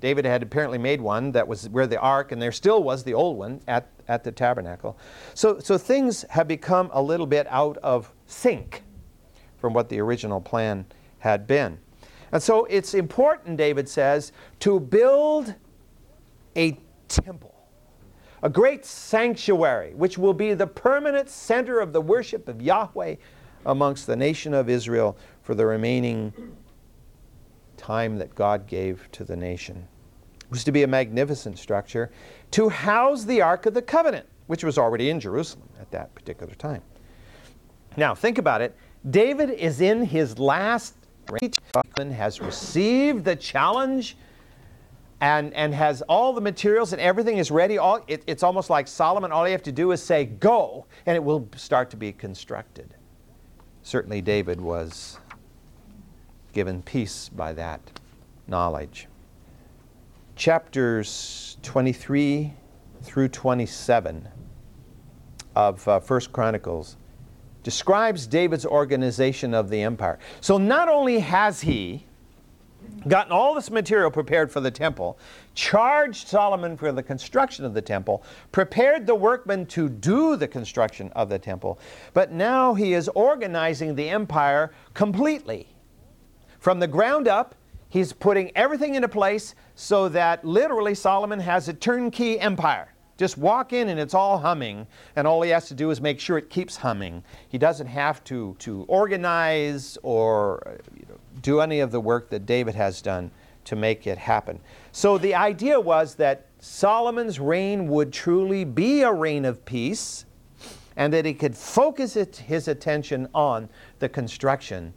David 0.00 0.24
had 0.24 0.42
apparently 0.42 0.76
made 0.76 1.00
one 1.00 1.30
that 1.30 1.46
was 1.46 1.68
where 1.68 1.86
the 1.86 2.00
ark, 2.00 2.32
and 2.32 2.42
there 2.42 2.50
still 2.50 2.82
was 2.82 3.04
the 3.04 3.14
old 3.14 3.38
one 3.38 3.60
at, 3.68 3.86
at 4.08 4.24
the 4.24 4.32
tabernacle. 4.32 4.98
So, 5.34 5.60
so 5.60 5.78
things 5.78 6.24
have 6.30 6.48
become 6.48 6.90
a 6.92 7.00
little 7.00 7.26
bit 7.26 7.46
out 7.48 7.76
of 7.78 8.12
sync 8.26 8.82
from 9.58 9.72
what 9.72 9.88
the 9.88 10.00
original 10.00 10.40
plan 10.40 10.86
had 11.20 11.46
been. 11.46 11.78
And 12.32 12.42
so 12.42 12.64
it's 12.66 12.94
important, 12.94 13.56
David 13.56 13.88
says, 13.88 14.32
to 14.60 14.78
build 14.78 15.54
a 16.56 16.78
temple, 17.08 17.54
a 18.42 18.48
great 18.48 18.84
sanctuary, 18.84 19.94
which 19.94 20.16
will 20.16 20.34
be 20.34 20.54
the 20.54 20.66
permanent 20.66 21.28
center 21.28 21.80
of 21.80 21.92
the 21.92 22.00
worship 22.00 22.48
of 22.48 22.62
Yahweh 22.62 23.16
amongst 23.66 24.06
the 24.06 24.16
nation 24.16 24.54
of 24.54 24.70
Israel 24.70 25.16
for 25.42 25.54
the 25.54 25.66
remaining 25.66 26.32
time 27.76 28.18
that 28.18 28.34
God 28.34 28.66
gave 28.66 29.08
to 29.12 29.24
the 29.24 29.36
nation. 29.36 29.86
It 30.40 30.50
was 30.50 30.64
to 30.64 30.72
be 30.72 30.82
a 30.82 30.86
magnificent 30.86 31.58
structure 31.58 32.10
to 32.52 32.68
house 32.68 33.24
the 33.24 33.40
Ark 33.42 33.66
of 33.66 33.74
the 33.74 33.82
Covenant, 33.82 34.26
which 34.46 34.64
was 34.64 34.78
already 34.78 35.10
in 35.10 35.20
Jerusalem 35.20 35.68
at 35.80 35.90
that 35.90 36.14
particular 36.14 36.54
time. 36.54 36.82
Now, 37.96 38.14
think 38.14 38.38
about 38.38 38.60
it. 38.60 38.76
David 39.08 39.50
is 39.50 39.80
in 39.80 40.04
his 40.04 40.38
last 40.38 40.94
reach, 41.74 42.12
has 42.12 42.40
received 42.40 43.24
the 43.24 43.36
challenge 43.36 44.16
and, 45.20 45.52
and 45.54 45.74
has 45.74 46.02
all 46.02 46.32
the 46.32 46.40
materials 46.40 46.92
and 46.92 47.00
everything 47.00 47.38
is 47.38 47.50
ready. 47.50 47.78
All, 47.78 48.02
it, 48.08 48.22
it's 48.26 48.42
almost 48.42 48.70
like 48.70 48.88
Solomon, 48.88 49.32
all 49.32 49.46
you 49.46 49.52
have 49.52 49.62
to 49.64 49.72
do 49.72 49.92
is 49.92 50.02
say, 50.02 50.24
go, 50.24 50.86
and 51.06 51.16
it 51.16 51.22
will 51.22 51.48
start 51.56 51.90
to 51.90 51.96
be 51.96 52.12
constructed. 52.12 52.94
Certainly, 53.82 54.22
David 54.22 54.60
was 54.60 55.18
given 56.52 56.82
peace 56.82 57.28
by 57.28 57.52
that 57.54 57.80
knowledge. 58.46 59.06
Chapters 60.36 61.56
23 61.62 62.52
through 63.02 63.28
27 63.28 64.28
of 65.54 65.86
uh, 65.86 66.00
First 66.00 66.32
Chronicles 66.32 66.96
describes 67.62 68.26
David's 68.26 68.66
organization 68.66 69.54
of 69.54 69.68
the 69.68 69.82
empire. 69.82 70.18
So 70.40 70.58
not 70.58 70.88
only 70.88 71.18
has 71.20 71.60
he 71.60 72.06
gotten 73.08 73.32
all 73.32 73.54
this 73.54 73.70
material 73.70 74.10
prepared 74.10 74.50
for 74.50 74.60
the 74.60 74.70
temple, 74.70 75.18
charged 75.54 76.28
Solomon 76.28 76.76
for 76.76 76.92
the 76.92 77.02
construction 77.02 77.64
of 77.64 77.74
the 77.74 77.82
temple, 77.82 78.22
prepared 78.52 79.06
the 79.06 79.14
workmen 79.14 79.66
to 79.66 79.88
do 79.88 80.36
the 80.36 80.48
construction 80.48 81.10
of 81.16 81.28
the 81.28 81.38
temple, 81.38 81.78
but 82.12 82.32
now 82.32 82.74
he 82.74 82.92
is 82.94 83.08
organizing 83.08 83.94
the 83.94 84.08
empire 84.08 84.72
completely. 84.94 85.68
From 86.58 86.78
the 86.78 86.86
ground 86.86 87.26
up, 87.26 87.54
he's 87.88 88.12
putting 88.12 88.50
everything 88.54 88.94
into 88.94 89.08
place 89.08 89.54
so 89.74 90.08
that 90.10 90.44
literally 90.44 90.94
Solomon 90.94 91.40
has 91.40 91.68
a 91.68 91.74
turnkey 91.74 92.38
empire. 92.38 92.92
Just 93.20 93.36
walk 93.36 93.74
in 93.74 93.90
and 93.90 94.00
it's 94.00 94.14
all 94.14 94.38
humming, 94.38 94.86
and 95.14 95.26
all 95.26 95.42
he 95.42 95.50
has 95.50 95.68
to 95.68 95.74
do 95.74 95.90
is 95.90 96.00
make 96.00 96.18
sure 96.18 96.38
it 96.38 96.48
keeps 96.48 96.74
humming. 96.74 97.22
He 97.50 97.58
doesn't 97.58 97.86
have 97.86 98.24
to, 98.24 98.56
to 98.60 98.86
organize 98.88 99.98
or 100.02 100.66
uh, 100.66 100.70
you 100.96 101.04
know, 101.06 101.18
do 101.42 101.60
any 101.60 101.80
of 101.80 101.90
the 101.90 102.00
work 102.00 102.30
that 102.30 102.46
David 102.46 102.74
has 102.76 103.02
done 103.02 103.30
to 103.66 103.76
make 103.76 104.06
it 104.06 104.16
happen. 104.16 104.58
So 104.92 105.18
the 105.18 105.34
idea 105.34 105.78
was 105.78 106.14
that 106.14 106.46
Solomon's 106.60 107.38
reign 107.38 107.88
would 107.88 108.10
truly 108.10 108.64
be 108.64 109.02
a 109.02 109.12
reign 109.12 109.44
of 109.44 109.66
peace 109.66 110.24
and 110.96 111.12
that 111.12 111.26
he 111.26 111.34
could 111.34 111.54
focus 111.54 112.16
it, 112.16 112.36
his 112.36 112.68
attention 112.68 113.28
on 113.34 113.68
the 113.98 114.08
construction 114.08 114.94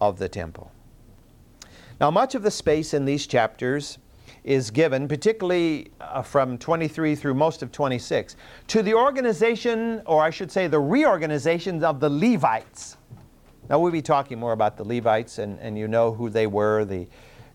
of 0.00 0.20
the 0.20 0.28
temple. 0.28 0.70
Now, 2.00 2.12
much 2.12 2.36
of 2.36 2.44
the 2.44 2.52
space 2.52 2.94
in 2.94 3.04
these 3.04 3.26
chapters 3.26 3.98
is 4.48 4.70
given, 4.70 5.06
particularly 5.06 5.90
uh, 6.00 6.22
from 6.22 6.56
23 6.56 7.14
through 7.14 7.34
most 7.34 7.62
of 7.62 7.70
26, 7.70 8.34
to 8.66 8.82
the 8.82 8.94
organization, 8.94 10.00
or 10.06 10.22
I 10.22 10.30
should 10.30 10.50
say 10.50 10.66
the 10.66 10.80
reorganization 10.80 11.84
of 11.84 12.00
the 12.00 12.08
Levites. 12.08 12.96
Now, 13.68 13.78
we'll 13.78 13.92
be 13.92 14.00
talking 14.00 14.38
more 14.38 14.52
about 14.52 14.78
the 14.78 14.84
Levites, 14.84 15.36
and, 15.36 15.60
and 15.60 15.76
you 15.76 15.86
know 15.86 16.14
who 16.14 16.30
they 16.30 16.46
were 16.46 16.86
the 16.86 17.06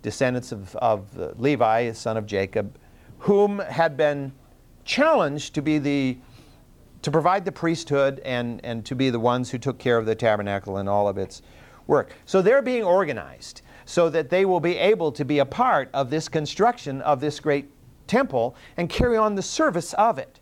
descendants 0.03 0.51
of, 0.51 0.75
of 0.75 1.17
Levi, 1.39 1.91
son 1.93 2.15
of 2.15 2.27
Jacob, 2.27 2.77
whom 3.17 3.57
had 3.57 3.97
been 3.97 4.31
challenged 4.85 5.55
to 5.55 5.63
be 5.63 5.79
the 5.79 6.17
to 7.01 7.11
provide 7.11 7.43
the 7.43 7.51
priesthood 7.51 8.21
and, 8.23 8.63
and 8.63 8.85
to 8.85 8.95
be 8.95 9.09
the 9.09 9.19
ones 9.19 9.49
who 9.49 9.57
took 9.57 9.77
care 9.77 9.97
of 9.97 10.05
the 10.05 10.15
tabernacle 10.15 10.77
and 10.77 10.87
all 10.87 11.09
of 11.09 11.17
its 11.17 11.41
work. 11.87 12.11
So 12.25 12.41
they're 12.41 12.61
being 12.61 12.83
organized 12.83 13.61
so 13.85 14.09
that 14.09 14.29
they 14.29 14.45
will 14.45 14.59
be 14.59 14.77
able 14.77 15.11
to 15.11 15.25
be 15.25 15.39
a 15.39 15.45
part 15.45 15.89
of 15.93 16.09
this 16.09 16.29
construction 16.29 17.01
of 17.01 17.19
this 17.19 17.39
great 17.39 17.69
temple 18.07 18.55
and 18.77 18.89
carry 18.89 19.17
on 19.17 19.35
the 19.35 19.41
service 19.41 19.93
of 19.93 20.17
it. 20.17 20.39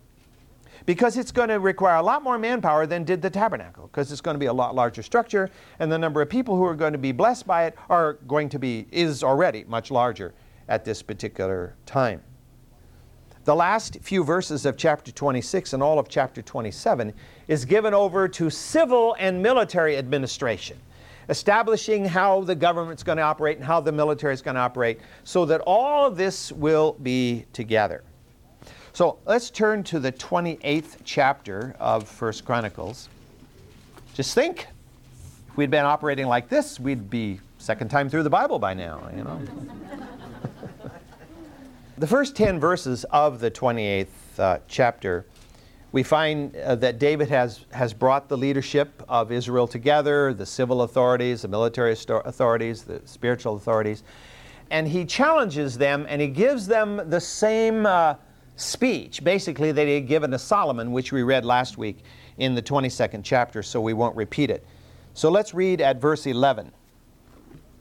Because 0.86 1.16
it's 1.16 1.32
going 1.32 1.50
to 1.50 1.60
require 1.60 1.98
a 1.98 2.02
lot 2.02 2.24
more 2.24 2.40
manpower 2.40 2.88
than 2.88 3.04
did 3.04 3.22
the 3.22 3.30
tabernacle 3.30 3.88
because 3.88 4.12
it's 4.12 4.22
going 4.22 4.34
to 4.34 4.40
be 4.40 4.48
a 4.48 4.54
lot 4.54 4.74
larger 4.74 5.04
structure 5.04 5.52
and 5.78 5.92
the 5.92 5.98
number 5.98 6.22
of 6.22 6.30
people 6.30 6.56
who 6.56 6.64
are 6.64 6.76
going 6.76 6.94
to 6.94 6.98
be 6.98 7.12
blessed 7.12 7.46
by 7.46 7.66
it 7.66 7.76
are 7.90 8.14
going 8.28 8.50
to 8.50 8.58
be 8.58 8.88
is 8.92 9.24
already 9.24 9.64
much 9.68 9.92
larger 9.92 10.34
at 10.68 10.84
this 10.84 11.04
particular 11.04 11.76
time. 11.86 12.22
The 13.44 13.56
last 13.56 13.98
few 14.02 14.24
verses 14.24 14.66
of 14.66 14.78
chapter 14.78 15.12
26 15.12 15.74
and 15.74 15.84
all 15.84 16.00
of 16.00 16.08
chapter 16.10 16.42
27 16.42 17.14
is 17.48 17.66
given 17.66 17.94
over 17.94 18.28
to 18.28 18.50
civil 18.50 19.16
and 19.20 19.42
military 19.42 19.98
administration 19.98 20.78
establishing 21.30 22.06
how 22.06 22.42
the 22.42 22.56
government's 22.56 23.04
going 23.04 23.18
to 23.18 23.24
operate 23.24 23.58
and 23.58 23.66
how 23.66 23.80
the 23.80 23.92
military 23.92 24.34
is 24.34 24.42
going 24.42 24.56
to 24.56 24.62
operate 24.62 25.00
so 25.24 25.46
that 25.46 25.62
all 25.66 26.06
of 26.06 26.18
this 26.18 26.52
will 26.52 26.94
be 27.02 27.46
together 27.54 28.04
so 28.94 29.20
let's 29.26 29.50
turn 29.50 29.84
to 29.86 30.00
the 30.00 30.12
28th 30.12 30.98
chapter 31.06 31.76
of 31.80 32.08
First 32.08 32.44
Chronicles. 32.44 33.08
Just 34.14 34.36
think, 34.36 34.68
if 35.48 35.58
we'd 35.58 35.72
been 35.72 35.86
operating 35.86 36.28
like 36.28 36.50
this, 36.50 36.78
we'd 36.78 37.10
be 37.10 37.40
second 37.58 37.88
time 37.88 38.10
through 38.10 38.24
the 38.24 38.30
Bible 38.30 38.60
by 38.60 38.74
now, 38.74 39.10
you 39.16 39.24
know. 39.24 39.42
the 41.98 42.08
first 42.08 42.36
10 42.36 42.60
verses 42.60 43.06
of 43.12 43.40
the 43.40 43.50
28th 43.50 44.08
uh, 44.38 44.58
chapter, 44.68 45.26
we 45.92 46.04
find 46.04 46.56
uh, 46.56 46.76
that 46.76 47.00
David 47.00 47.30
has, 47.30 47.66
has 47.72 47.94
brought 47.94 48.30
the 48.30 48.38
leadership 48.38 49.04
of 49.10 49.32
Israel 49.32 49.68
together, 49.68 50.34
the 50.34 50.46
civil 50.46 50.84
authorities, 50.84 51.42
the 51.42 51.48
military 51.48 51.94
authorities, 51.94 52.84
the 52.84 53.02
spiritual 53.06 53.56
authorities, 53.56 54.04
and 54.70 54.88
he 54.88 55.04
challenges 55.04 55.78
them 55.78 56.06
and 56.08 56.22
he 56.22 56.28
gives 56.28 56.66
them 56.68 57.02
the 57.10 57.20
same. 57.20 57.86
Uh, 57.86 58.16
speech, 58.62 59.24
basically, 59.24 59.72
that 59.72 59.88
he 59.88 59.96
had 59.96 60.08
given 60.08 60.32
to 60.32 60.40
Solomon, 60.40 60.92
which 60.92 61.12
we 61.12 61.24
read 61.24 61.46
last 61.46 61.78
week 61.78 62.00
in 62.38 62.56
the 62.56 62.62
22nd 62.62 63.22
chapter, 63.24 63.64
so 63.64 63.82
we 63.82 63.94
won't 63.94 64.16
repeat 64.16 64.50
it. 64.50 64.66
So 65.14 65.30
let's 65.30 65.54
read 65.54 65.82
at 65.82 66.00
verse 66.00 66.26
11. 66.26 66.72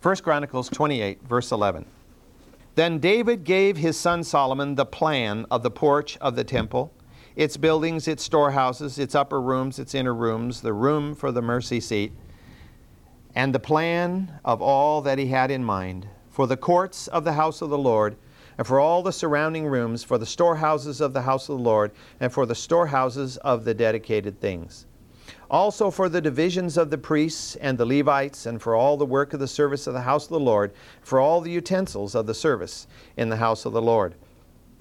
1 0.03 0.17
Chronicles 0.17 0.69
28, 0.69 1.23
verse 1.29 1.53
11. 1.53 1.85
Then 2.75 2.99
David 2.99 3.45
gave 3.45 3.77
his 3.77 3.97
son 3.99 4.25
Solomon 4.25 4.75
the 4.75 4.87
plan 4.87 5.45
of 5.51 5.63
the 5.63 5.71
porch 5.71 6.17
of 6.19 6.37
the 6.37 6.45
temple, 6.45 6.93
its 7.37 7.57
buildings, 7.57 8.09
its 8.09 8.23
storehouses, 8.23 8.99
its 8.99 9.15
upper 9.15 9.41
rooms, 9.41 9.79
its 9.79 9.95
inner 9.95 10.15
rooms, 10.15 10.61
the 10.61 10.73
room 10.73 11.15
for 11.15 11.33
the 11.33 11.43
mercy 11.43 11.81
seat, 11.81 12.13
and 13.35 13.55
the 13.55 13.61
plan 13.61 14.41
of 14.45 14.61
all 14.61 15.01
that 15.03 15.19
he 15.19 15.27
had 15.27 15.51
in 15.51 15.65
mind 15.65 16.07
for 16.31 16.47
the 16.47 16.57
courts 16.57 17.07
of 17.09 17.25
the 17.25 17.35
house 17.35 17.63
of 17.63 17.71
the 17.71 17.79
Lord 17.79 18.17
and 18.61 18.67
for 18.67 18.79
all 18.79 19.03
the 19.03 19.11
surrounding 19.11 19.65
rooms, 19.65 20.05
for 20.05 20.19
the 20.19 20.27
storehouses 20.27 21.01
of 21.01 21.15
the 21.15 21.23
house 21.23 21.49
of 21.49 21.57
the 21.57 21.65
Lord, 21.65 21.93
and 22.21 22.31
for 22.31 22.45
the 22.45 22.55
storehouses 22.55 23.39
of 23.39 23.65
the 23.65 23.73
dedicated 23.73 24.39
things. 24.39 24.85
Also 25.51 25.91
for 25.91 26.11
the 26.11 26.21
divisions 26.21 26.77
of 26.77 26.91
the 26.91 26.99
priests 26.99 27.57
and 27.57 27.79
the 27.79 27.87
Levites, 27.87 28.45
and 28.45 28.61
for 28.61 28.75
all 28.75 28.99
the 28.99 29.07
work 29.07 29.33
of 29.33 29.41
the 29.41 29.49
service 29.49 29.87
of 29.87 29.95
the 29.95 30.03
house 30.03 30.25
of 30.25 30.33
the 30.33 30.41
Lord, 30.41 30.73
for 31.01 31.19
all 31.19 31.41
the 31.41 31.51
utensils 31.51 32.15
of 32.15 32.27
the 32.27 32.35
service 32.35 32.87
in 33.17 33.31
the 33.31 33.37
house 33.37 33.65
of 33.65 33.73
the 33.73 33.81
Lord. 33.81 34.15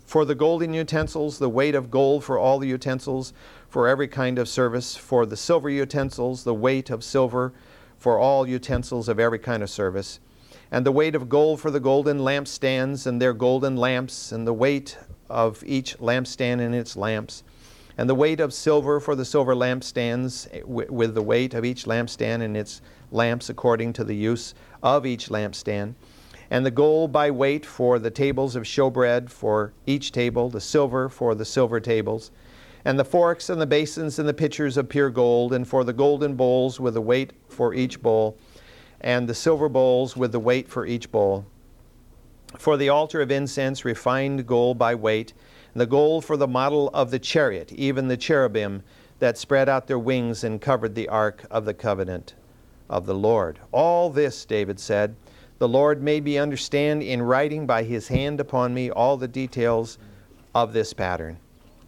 For 0.09 0.25
the 0.25 0.33
golden 0.33 0.73
utensils, 0.73 1.37
the 1.37 1.49
weight 1.49 1.75
of 1.75 1.91
gold 1.91 2.23
for 2.23 2.39
all 2.39 2.57
the 2.57 2.67
utensils, 2.67 3.31
for 3.67 3.87
every 3.87 4.07
kind 4.07 4.39
of 4.39 4.49
service. 4.49 4.95
For 4.95 5.23
the 5.23 5.37
silver 5.37 5.69
utensils, 5.69 6.45
the 6.45 6.53
weight 6.55 6.89
of 6.89 7.03
silver 7.03 7.53
for 7.95 8.17
all 8.17 8.47
utensils 8.47 9.07
of 9.07 9.19
every 9.19 9.37
kind 9.37 9.61
of 9.61 9.69
service 9.69 10.19
and 10.71 10.83
the 10.83 10.91
weight 10.91 11.13
of 11.13 11.29
gold 11.29 11.61
for 11.61 11.69
the 11.69 11.79
golden 11.79 12.17
lampstands 12.17 13.05
and 13.05 13.21
their 13.21 13.33
golden 13.33 13.77
lamps, 13.77 14.31
and 14.31 14.47
the 14.47 14.53
weight 14.53 14.97
of 15.29 15.63
each 15.63 15.95
lampstand 15.99 16.59
and 16.59 16.73
its 16.73 16.95
lamps, 16.95 17.43
and 17.95 18.09
the 18.09 18.15
weight 18.15 18.39
of 18.39 18.51
silver 18.51 18.99
for 18.99 19.15
the 19.15 19.25
silver 19.25 19.53
lampstands, 19.53 20.47
with 20.65 21.13
the 21.13 21.21
weight 21.21 21.53
of 21.53 21.63
each 21.63 21.85
lampstand 21.85 22.41
and 22.41 22.57
its 22.57 22.81
lamps 23.11 23.47
according 23.47 23.93
to 23.93 24.03
the 24.03 24.15
use 24.15 24.55
of 24.81 25.05
each 25.05 25.29
lampstand, 25.29 25.93
and 26.49 26.65
the 26.65 26.71
gold 26.71 27.11
by 27.11 27.29
weight 27.29 27.65
for 27.65 27.99
the 27.99 28.09
tables 28.09 28.55
of 28.55 28.63
showbread 28.63 29.29
for 29.29 29.73
each 29.85 30.11
table, 30.11 30.49
the 30.49 30.61
silver 30.61 31.09
for 31.09 31.35
the 31.35 31.45
silver 31.45 31.79
tables, 31.79 32.31
and 32.85 32.97
the 32.97 33.05
forks 33.05 33.49
and 33.49 33.61
the 33.61 33.67
basins 33.67 34.17
and 34.19 34.27
the 34.27 34.33
pitchers 34.33 34.77
of 34.77 34.89
pure 34.89 35.09
gold, 35.09 35.53
and 35.53 35.67
for 35.67 35.83
the 35.83 35.93
golden 35.93 36.35
bowls 36.35 36.79
with 36.79 36.93
the 36.93 37.01
weight 37.01 37.33
for 37.47 37.73
each 37.73 38.01
bowl, 38.01 38.37
and 39.01 39.27
the 39.27 39.35
silver 39.35 39.69
bowls 39.69 40.17
with 40.17 40.31
the 40.31 40.39
weight 40.39 40.67
for 40.67 40.85
each 40.85 41.11
bowl. 41.11 41.45
For 42.57 42.77
the 42.77 42.89
altar 42.89 43.21
of 43.21 43.29
incense, 43.29 43.85
refined 43.85 44.47
gold 44.47 44.77
by 44.77 44.95
weight, 44.95 45.33
and 45.73 45.81
the 45.81 45.85
gold 45.85 46.25
for 46.25 46.35
the 46.35 46.47
model 46.47 46.89
of 46.93 47.11
the 47.11 47.19
chariot, 47.19 47.71
even 47.73 48.07
the 48.07 48.17
cherubim 48.17 48.81
that 49.19 49.37
spread 49.37 49.69
out 49.69 49.85
their 49.85 49.99
wings 49.99 50.43
and 50.43 50.59
covered 50.59 50.95
the 50.95 51.09
ark 51.09 51.45
of 51.51 51.65
the 51.65 51.73
covenant 51.73 52.33
of 52.89 53.05
the 53.05 53.13
Lord. 53.13 53.59
All 53.71 54.09
this, 54.09 54.45
David 54.45 54.79
said, 54.79 55.15
the 55.59 55.67
Lord 55.67 56.01
made 56.01 56.23
me 56.23 56.37
understand 56.37 57.03
in 57.03 57.21
writing 57.21 57.67
by 57.67 57.83
his 57.83 58.07
hand 58.07 58.39
upon 58.39 58.73
me 58.73 58.89
all 58.89 59.17
the 59.17 59.27
details 59.27 59.97
of 60.55 60.73
this 60.73 60.93
pattern. 60.93 61.37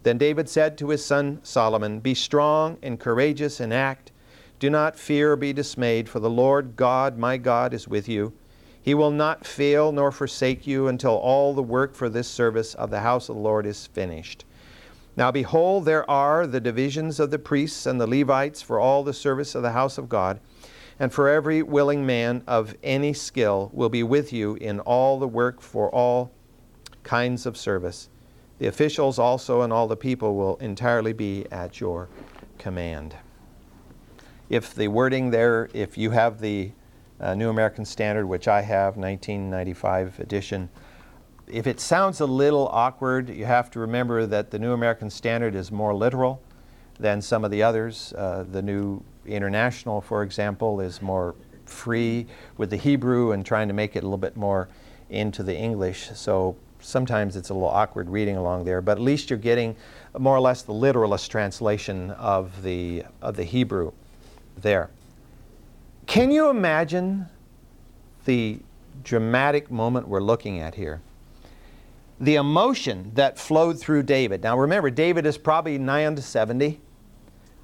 Then 0.02 0.18
David 0.18 0.48
said 0.48 0.76
to 0.78 0.90
his 0.90 1.04
son 1.04 1.40
Solomon, 1.42 2.00
Be 2.00 2.14
strong 2.14 2.76
and 2.82 3.00
courageous 3.00 3.60
and 3.60 3.72
act. 3.72 4.12
Do 4.58 4.68
not 4.68 4.98
fear 4.98 5.32
or 5.32 5.36
be 5.36 5.52
dismayed, 5.52 6.08
for 6.08 6.20
the 6.20 6.30
Lord 6.30 6.76
God, 6.76 7.18
my 7.18 7.36
God, 7.36 7.72
is 7.72 7.88
with 7.88 8.08
you. 8.08 8.32
He 8.80 8.94
will 8.94 9.10
not 9.10 9.46
fail 9.46 9.90
nor 9.90 10.12
forsake 10.12 10.66
you 10.66 10.88
until 10.88 11.14
all 11.14 11.54
the 11.54 11.62
work 11.62 11.94
for 11.94 12.08
this 12.08 12.28
service 12.28 12.74
of 12.74 12.90
the 12.90 13.00
house 13.00 13.28
of 13.28 13.36
the 13.36 13.42
Lord 13.42 13.64
is 13.64 13.86
finished. 13.86 14.44
Now 15.16 15.30
behold, 15.30 15.84
there 15.84 16.08
are 16.10 16.46
the 16.46 16.60
divisions 16.60 17.20
of 17.20 17.30
the 17.30 17.38
priests 17.38 17.86
and 17.86 18.00
the 18.00 18.06
Levites 18.06 18.60
for 18.60 18.80
all 18.80 19.02
the 19.02 19.12
service 19.12 19.54
of 19.54 19.62
the 19.62 19.72
house 19.72 19.98
of 19.98 20.08
God, 20.08 20.40
and 20.98 21.12
for 21.12 21.28
every 21.28 21.62
willing 21.62 22.04
man 22.04 22.42
of 22.46 22.74
any 22.82 23.12
skill 23.12 23.70
will 23.72 23.88
be 23.88 24.02
with 24.02 24.32
you 24.32 24.54
in 24.56 24.80
all 24.80 25.18
the 25.18 25.28
work 25.28 25.60
for 25.60 25.88
all 25.94 26.32
kinds 27.02 27.46
of 27.46 27.56
service. 27.56 28.08
The 28.58 28.66
officials 28.66 29.18
also 29.18 29.62
and 29.62 29.72
all 29.72 29.88
the 29.88 29.96
people 29.96 30.36
will 30.36 30.56
entirely 30.56 31.12
be 31.12 31.46
at 31.50 31.80
your 31.80 32.08
command. 32.58 33.16
If 34.48 34.74
the 34.74 34.88
wording 34.88 35.30
there, 35.30 35.68
if 35.72 35.96
you 35.96 36.10
have 36.10 36.40
the 36.40 36.72
uh, 37.20 37.34
New 37.34 37.48
American 37.48 37.84
Standard, 37.84 38.26
which 38.26 38.48
I 38.48 38.60
have, 38.62 38.96
1995 38.96 40.20
edition, 40.20 40.68
if 41.46 41.66
it 41.66 41.80
sounds 41.80 42.20
a 42.20 42.26
little 42.26 42.68
awkward, 42.68 43.28
you 43.28 43.44
have 43.44 43.70
to 43.72 43.80
remember 43.80 44.26
that 44.26 44.50
the 44.50 44.58
New 44.58 44.72
American 44.72 45.10
Standard 45.10 45.54
is 45.54 45.72
more 45.72 45.94
literal 45.94 46.42
than 46.98 47.20
some 47.20 47.44
of 47.44 47.50
the 47.50 47.62
others. 47.62 48.12
Uh, 48.16 48.44
the 48.48 48.62
New 48.62 49.02
International, 49.26 50.00
for 50.00 50.22
example, 50.22 50.80
is 50.80 51.00
more 51.00 51.34
free 51.64 52.26
with 52.56 52.70
the 52.70 52.76
Hebrew 52.76 53.32
and 53.32 53.44
trying 53.44 53.68
to 53.68 53.74
make 53.74 53.96
it 53.96 54.00
a 54.00 54.06
little 54.06 54.18
bit 54.18 54.36
more 54.36 54.68
into 55.10 55.42
the 55.42 55.56
English. 55.56 56.10
So 56.14 56.56
sometimes 56.80 57.36
it's 57.36 57.50
a 57.50 57.54
little 57.54 57.68
awkward 57.68 58.10
reading 58.10 58.36
along 58.36 58.64
there, 58.64 58.80
but 58.80 58.92
at 58.92 59.00
least 59.00 59.30
you're 59.30 59.38
getting 59.38 59.76
more 60.18 60.36
or 60.36 60.40
less 60.40 60.62
the 60.62 60.72
literalist 60.72 61.30
translation 61.30 62.10
of 62.12 62.62
the, 62.62 63.04
of 63.20 63.36
the 63.36 63.44
Hebrew 63.44 63.92
there. 64.56 64.90
Can 66.06 66.30
you 66.30 66.50
imagine 66.50 67.26
the 68.24 68.58
dramatic 69.04 69.70
moment 69.70 70.08
we're 70.08 70.20
looking 70.20 70.60
at 70.60 70.74
here? 70.74 71.00
The 72.20 72.36
emotion 72.36 73.12
that 73.14 73.38
flowed 73.38 73.80
through 73.80 74.04
David. 74.04 74.42
Now 74.42 74.58
remember, 74.58 74.90
David 74.90 75.26
is 75.26 75.38
probably 75.38 75.78
nigh 75.78 76.06
unto 76.06 76.22
70, 76.22 76.80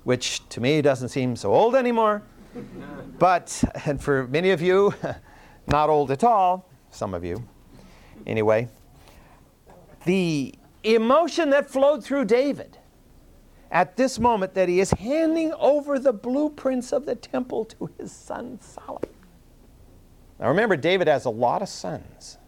which 0.08 0.48
to 0.48 0.60
me 0.60 0.80
doesn't 0.80 1.10
seem 1.10 1.36
so 1.36 1.52
old 1.52 1.74
anymore. 1.74 2.22
but, 3.18 3.62
and 3.84 4.02
for 4.02 4.26
many 4.28 4.50
of 4.50 4.62
you, 4.62 4.94
not 5.66 5.90
old 5.90 6.10
at 6.10 6.24
all, 6.24 6.68
some 6.90 7.12
of 7.12 7.24
you 7.24 7.46
anyway 8.26 8.68
the 10.08 10.54
emotion 10.84 11.50
that 11.50 11.68
flowed 11.70 12.02
through 12.02 12.24
David 12.24 12.78
at 13.70 13.96
this 13.96 14.18
moment 14.18 14.54
that 14.54 14.66
he 14.66 14.80
is 14.80 14.90
handing 14.92 15.52
over 15.54 15.98
the 15.98 16.12
blueprints 16.12 16.92
of 16.94 17.04
the 17.04 17.14
temple 17.14 17.66
to 17.66 17.90
his 17.98 18.10
son 18.10 18.58
Solomon. 18.62 19.10
Now 20.40 20.48
remember, 20.48 20.76
David 20.76 21.08
has 21.08 21.26
a 21.26 21.30
lot 21.30 21.60
of 21.60 21.68
sons. 21.68 22.38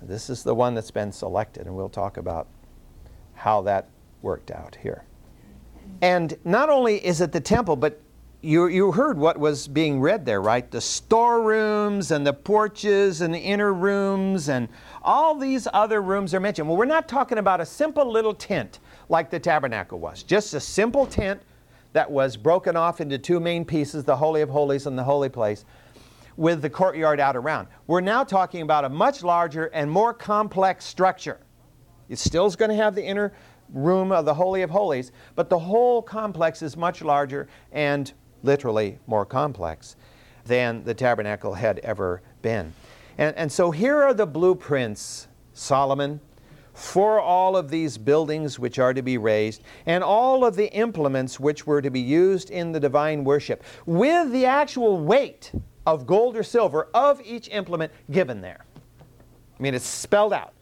This 0.00 0.30
is 0.30 0.42
the 0.42 0.54
one 0.54 0.74
that's 0.74 0.90
been 0.90 1.12
selected, 1.12 1.66
and 1.66 1.76
we'll 1.76 1.90
talk 1.90 2.16
about 2.16 2.48
how 3.34 3.60
that 3.62 3.90
worked 4.22 4.50
out 4.50 4.78
here. 4.80 5.04
And 6.02 6.36
not 6.44 6.70
only 6.70 7.04
is 7.04 7.20
it 7.20 7.32
the 7.32 7.40
temple, 7.40 7.76
but 7.76 8.00
you, 8.42 8.68
you 8.68 8.92
heard 8.92 9.18
what 9.18 9.38
was 9.38 9.68
being 9.68 10.00
read 10.00 10.24
there, 10.24 10.40
right? 10.40 10.70
The 10.70 10.80
storerooms 10.80 12.10
and 12.10 12.26
the 12.26 12.32
porches 12.32 13.20
and 13.20 13.34
the 13.34 13.38
inner 13.38 13.74
rooms 13.74 14.48
and 14.48 14.68
all 15.02 15.34
these 15.34 15.68
other 15.72 16.00
rooms 16.00 16.32
are 16.32 16.40
mentioned. 16.40 16.68
Well, 16.68 16.78
we're 16.78 16.86
not 16.86 17.06
talking 17.06 17.38
about 17.38 17.60
a 17.60 17.66
simple 17.66 18.10
little 18.10 18.32
tent 18.32 18.78
like 19.10 19.30
the 19.30 19.38
tabernacle 19.38 19.98
was, 19.98 20.22
just 20.22 20.54
a 20.54 20.60
simple 20.60 21.04
tent 21.04 21.42
that 21.92 22.10
was 22.10 22.36
broken 22.36 22.76
off 22.76 23.00
into 23.00 23.18
two 23.18 23.40
main 23.40 23.64
pieces 23.64 24.04
the 24.04 24.16
Holy 24.16 24.40
of 24.40 24.48
Holies 24.48 24.86
and 24.86 24.96
the 24.96 25.04
Holy 25.04 25.28
Place 25.28 25.64
with 26.36 26.62
the 26.62 26.70
courtyard 26.70 27.20
out 27.20 27.36
around. 27.36 27.68
We're 27.86 28.00
now 28.00 28.24
talking 28.24 28.62
about 28.62 28.84
a 28.84 28.88
much 28.88 29.22
larger 29.22 29.66
and 29.66 29.90
more 29.90 30.14
complex 30.14 30.86
structure. 30.86 31.40
It 32.08 32.18
still 32.18 32.46
is 32.46 32.56
going 32.56 32.70
to 32.70 32.76
have 32.76 32.94
the 32.94 33.04
inner 33.04 33.32
room 33.72 34.12
of 34.12 34.24
the 34.24 34.34
Holy 34.34 34.62
of 34.62 34.70
Holies, 34.70 35.12
but 35.34 35.48
the 35.48 35.58
whole 35.58 36.02
complex 36.02 36.62
is 36.62 36.76
much 36.76 37.02
larger 37.02 37.48
and 37.72 38.12
literally 38.42 38.98
more 39.06 39.24
complex 39.24 39.96
than 40.46 40.82
the 40.84 40.94
tabernacle 40.94 41.54
had 41.54 41.78
ever 41.80 42.22
been. 42.42 42.72
And, 43.18 43.36
and 43.36 43.52
so 43.52 43.70
here 43.70 44.02
are 44.02 44.14
the 44.14 44.26
blueprints, 44.26 45.28
Solomon, 45.52 46.20
for 46.72 47.20
all 47.20 47.56
of 47.56 47.68
these 47.68 47.98
buildings 47.98 48.58
which 48.58 48.78
are 48.78 48.94
to 48.94 49.02
be 49.02 49.18
raised, 49.18 49.62
and 49.84 50.02
all 50.02 50.44
of 50.44 50.56
the 50.56 50.72
implements 50.72 51.38
which 51.38 51.66
were 51.66 51.82
to 51.82 51.90
be 51.90 52.00
used 52.00 52.50
in 52.50 52.72
the 52.72 52.80
divine 52.80 53.24
worship, 53.24 53.62
with 53.84 54.32
the 54.32 54.46
actual 54.46 54.98
weight 54.98 55.52
of 55.86 56.06
gold 56.06 56.36
or 56.36 56.42
silver 56.42 56.88
of 56.94 57.20
each 57.22 57.48
implement 57.50 57.92
given 58.10 58.40
there. 58.40 58.64
I 59.58 59.62
mean, 59.62 59.74
it's 59.74 59.86
spelled 59.86 60.32
out. 60.32 60.54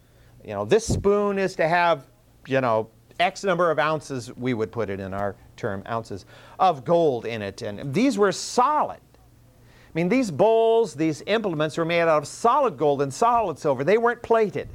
You 0.43 0.53
know, 0.53 0.65
this 0.65 0.85
spoon 0.85 1.39
is 1.39 1.55
to 1.55 1.67
have, 1.67 2.07
you 2.47 2.59
know, 2.59 2.89
X 3.19 3.43
number 3.43 3.69
of 3.69 3.79
ounces, 3.79 4.35
we 4.37 4.53
would 4.53 4.71
put 4.71 4.89
it 4.89 4.99
in 4.99 5.13
our 5.13 5.35
term, 5.57 5.83
ounces, 5.89 6.25
of 6.59 6.85
gold 6.85 7.25
in 7.25 7.41
it. 7.41 7.61
And 7.61 7.93
these 7.93 8.17
were 8.17 8.31
solid. 8.31 8.99
I 9.13 9.91
mean, 9.93 10.07
these 10.07 10.31
bowls, 10.31 10.93
these 10.93 11.23
implements 11.25 11.77
were 11.77 11.85
made 11.85 12.01
out 12.01 12.09
of 12.09 12.27
solid 12.27 12.77
gold 12.77 13.01
and 13.01 13.13
solid 13.13 13.57
silver. 13.57 13.83
They 13.83 13.97
weren't 13.97 14.21
plated. 14.21 14.69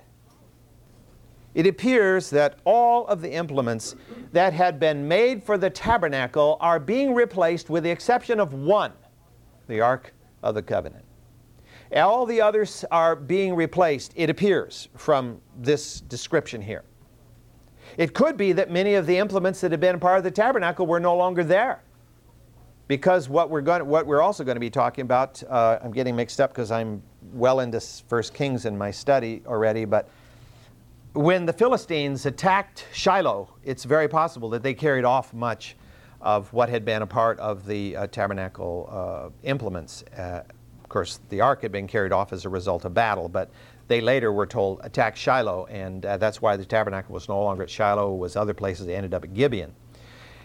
It 1.54 1.68
appears 1.68 2.30
that 2.30 2.59
all 2.64 3.07
of 3.07 3.22
the 3.22 3.33
implements 3.33 3.94
that 4.33 4.52
had 4.52 4.80
been 4.80 5.07
made 5.07 5.42
for 5.44 5.57
the 5.57 5.70
tabernacle 5.70 6.57
are 6.61 6.80
being 6.80 7.14
replaced 7.14 7.70
with 7.70 7.85
the 7.85 7.90
exception 7.90 8.40
of 8.40 8.52
one, 8.52 8.92
the 9.68 9.80
Ark 9.80 10.12
of 10.42 10.57
the 10.57 10.62
Covenant. 10.62 11.04
All 11.94 12.26
the 12.26 12.40
others 12.40 12.85
are 12.90 13.14
being 13.14 13.54
replaced, 13.54 14.12
it 14.16 14.28
appears, 14.28 14.88
from 14.96 15.40
this 15.57 16.00
description 16.00 16.61
here. 16.61 16.83
It 17.96 18.14
could 18.14 18.37
be 18.37 18.52
that 18.52 18.70
many 18.70 18.94
of 18.94 19.07
the 19.07 19.16
implements 19.18 19.61
that 19.61 19.70
had 19.70 19.80
been 19.80 20.00
part 20.00 20.18
of 20.18 20.24
the 20.24 20.30
tabernacle 20.30 20.87
were 20.87 21.00
no 21.00 21.16
longer 21.16 21.44
there. 21.44 21.83
Because 22.87 23.28
what 23.28 23.48
we're, 23.48 23.62
going, 23.62 23.87
what 23.87 24.07
we're 24.07 24.20
also 24.20 24.44
going 24.44 24.57
to 24.57 24.61
be 24.61 24.70
talking 24.70 25.02
about, 25.02 25.42
uh, 25.48 25.78
I'm 25.83 25.92
getting 25.92 26.14
mixed 26.14 26.40
up 26.40 26.50
because 26.50 26.70
I'm 26.70 27.02
well 27.33 27.61
into 27.61 27.80
First 27.80 28.35
Kings 28.35 28.66
in 28.66 28.76
my 28.76 28.90
study 28.90 29.42
already, 29.46 29.85
but 29.85 30.09
when 31.14 31.46
the 31.46 31.52
Philistines 31.52 32.26
attacked 32.26 32.87
Shiloh, 32.92 33.48
it's 33.62 33.85
very 33.85 34.09
possible 34.09 34.50
that 34.50 34.62
they 34.62 34.74
carried 34.74 35.04
off 35.04 35.33
much 35.33 35.76
of 36.20 36.52
what 36.52 36.68
had 36.68 36.85
been 36.85 37.02
a 37.02 37.07
part 37.07 37.38
of 37.38 37.64
the 37.66 37.96
uh, 37.96 38.07
tabernacle 38.09 38.88
uh, 38.90 39.48
implements. 39.48 40.02
Uh, 40.16 40.42
of 40.83 40.88
course, 40.88 41.20
the 41.28 41.40
ark 41.40 41.62
had 41.62 41.70
been 41.70 41.87
carried 41.87 42.12
off 42.12 42.33
as 42.33 42.44
a 42.44 42.48
result 42.48 42.85
of 42.85 42.94
battle, 42.94 43.28
but 43.28 43.50
they 43.88 44.00
later 44.00 44.32
were 44.32 44.46
told 44.46 44.80
attack 44.82 45.16
Shiloh, 45.16 45.66
and 45.66 46.04
uh, 46.06 46.16
that's 46.16 46.40
why 46.40 46.56
the 46.56 46.64
tabernacle 46.64 47.12
was 47.12 47.28
no 47.28 47.42
longer 47.42 47.62
at 47.62 47.70
Shiloh, 47.70 48.14
it 48.14 48.18
was 48.18 48.36
other 48.36 48.54
places. 48.54 48.86
They 48.86 48.96
ended 48.96 49.14
up 49.14 49.24
at 49.24 49.34
Gibeon. 49.34 49.74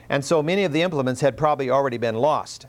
And 0.10 0.26
so 0.26 0.42
many 0.42 0.64
of 0.64 0.74
the 0.74 0.82
implements 0.82 1.22
had 1.22 1.38
probably 1.38 1.70
already 1.70 1.98
been 1.98 2.16
lost. 2.16 2.66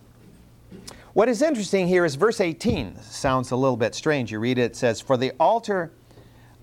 What 1.12 1.28
is 1.28 1.42
interesting 1.42 1.88
here 1.88 2.04
is 2.04 2.14
verse 2.14 2.40
18 2.40 3.02
sounds 3.02 3.50
a 3.50 3.56
little 3.56 3.76
bit 3.76 3.94
strange. 3.94 4.30
You 4.30 4.38
read 4.38 4.58
it, 4.58 4.62
it 4.62 4.76
says, 4.76 5.00
For 5.00 5.16
the 5.16 5.32
altar 5.40 5.90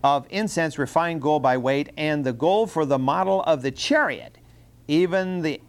of 0.03 0.25
incense 0.29 0.77
refined 0.77 1.21
gold 1.21 1.41
by 1.41 1.57
weight, 1.57 1.89
and 1.97 2.23
the 2.23 2.31
gold 2.31 2.71
for 2.71 2.85
the 2.85 2.99
model 2.99 3.43
of 3.43 3.61
the 3.61 3.71
chariot, 3.71 4.37
even 4.87 5.41
the 5.41 5.59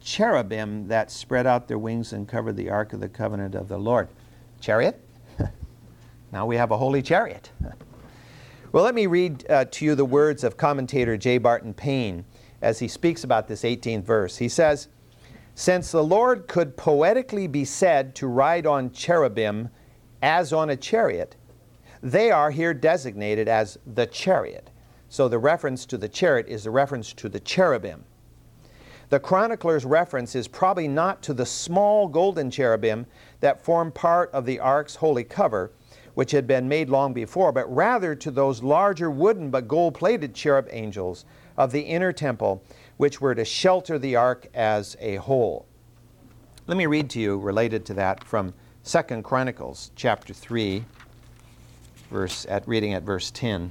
cherubim 0.00 0.88
that 0.88 1.10
spread 1.10 1.46
out 1.46 1.68
their 1.68 1.78
wings 1.78 2.12
and 2.12 2.28
covered 2.28 2.56
the 2.56 2.68
ark 2.68 2.92
of 2.92 3.00
the 3.00 3.08
covenant 3.08 3.54
of 3.54 3.68
the 3.68 3.78
Lord. 3.78 4.08
Chariot? 4.60 5.00
Now 6.32 6.46
we 6.46 6.56
have 6.56 6.70
a 6.70 6.76
holy 6.76 7.02
chariot. 7.02 7.50
well, 8.72 8.84
let 8.84 8.94
me 8.94 9.06
read 9.06 9.44
uh, 9.50 9.64
to 9.66 9.84
you 9.84 9.94
the 9.94 10.04
words 10.04 10.44
of 10.44 10.56
commentator 10.56 11.16
J. 11.16 11.38
Barton 11.38 11.74
Payne 11.74 12.24
as 12.60 12.78
he 12.78 12.88
speaks 12.88 13.24
about 13.24 13.48
this 13.48 13.62
18th 13.62 14.04
verse. 14.04 14.36
He 14.36 14.48
says, 14.48 14.88
Since 15.54 15.92
the 15.92 16.04
Lord 16.04 16.48
could 16.48 16.76
poetically 16.76 17.46
be 17.46 17.64
said 17.64 18.14
to 18.16 18.26
ride 18.26 18.66
on 18.66 18.90
cherubim 18.90 19.70
as 20.20 20.52
on 20.52 20.70
a 20.70 20.76
chariot, 20.76 21.36
they 22.02 22.30
are 22.30 22.50
here 22.50 22.74
designated 22.74 23.48
as 23.48 23.78
the 23.86 24.06
chariot. 24.06 24.70
So 25.08 25.28
the 25.28 25.38
reference 25.38 25.86
to 25.86 25.96
the 25.96 26.08
chariot 26.08 26.48
is 26.48 26.64
the 26.64 26.70
reference 26.70 27.12
to 27.14 27.28
the 27.28 27.40
cherubim. 27.40 28.04
The 29.08 29.18
chronicler's 29.18 29.86
reference 29.86 30.34
is 30.34 30.46
probably 30.48 30.86
not 30.86 31.22
to 31.22 31.32
the 31.32 31.46
small 31.46 32.08
golden 32.08 32.50
cherubim 32.50 33.06
that 33.40 33.64
form 33.64 33.90
part 33.90 34.30
of 34.32 34.44
the 34.44 34.60
ark's 34.60 34.96
holy 34.96 35.24
cover, 35.24 35.72
which 36.18 36.32
had 36.32 36.48
been 36.48 36.66
made 36.68 36.90
long 36.90 37.12
before, 37.12 37.52
but 37.52 37.72
rather 37.72 38.12
to 38.12 38.32
those 38.32 38.60
larger 38.60 39.08
wooden 39.08 39.50
but 39.50 39.68
gold 39.68 39.94
plated 39.94 40.34
cherub 40.34 40.66
angels 40.72 41.24
of 41.56 41.70
the 41.70 41.82
inner 41.82 42.12
temple, 42.12 42.60
which 42.96 43.20
were 43.20 43.36
to 43.36 43.44
shelter 43.44 44.00
the 44.00 44.16
ark 44.16 44.48
as 44.52 44.96
a 44.98 45.14
whole. 45.14 45.64
Let 46.66 46.76
me 46.76 46.86
read 46.86 47.08
to 47.10 47.20
you 47.20 47.38
related 47.38 47.86
to 47.86 47.94
that 47.94 48.24
from 48.24 48.52
2 48.82 49.22
Chronicles 49.22 49.92
chapter 49.94 50.34
3 50.34 50.84
verse 52.10 52.44
at 52.48 52.66
reading 52.66 52.94
at 52.94 53.04
verse 53.04 53.30
10. 53.30 53.70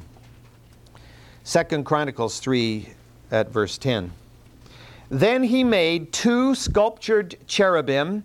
2 1.44 1.84
Chronicles 1.84 2.40
3 2.40 2.88
at 3.30 3.50
verse 3.50 3.78
10. 3.78 4.14
Then 5.10 5.44
he 5.44 5.66
made 5.66 6.14
two 6.14 6.56
sculptured 6.56 7.36
cherubim 7.46 8.24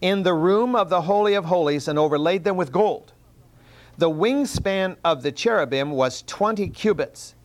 in 0.00 0.22
the 0.22 0.34
room 0.34 0.76
of 0.76 0.90
the 0.90 1.00
Holy 1.00 1.34
of 1.34 1.46
Holies 1.46 1.88
and 1.88 1.98
overlaid 1.98 2.44
them 2.44 2.54
with 2.54 2.70
gold. 2.70 3.13
The 3.96 4.10
wingspan 4.10 4.96
of 5.04 5.22
the 5.22 5.30
cherubim 5.30 5.92
was 5.92 6.22
20 6.22 6.68
cubits. 6.70 7.36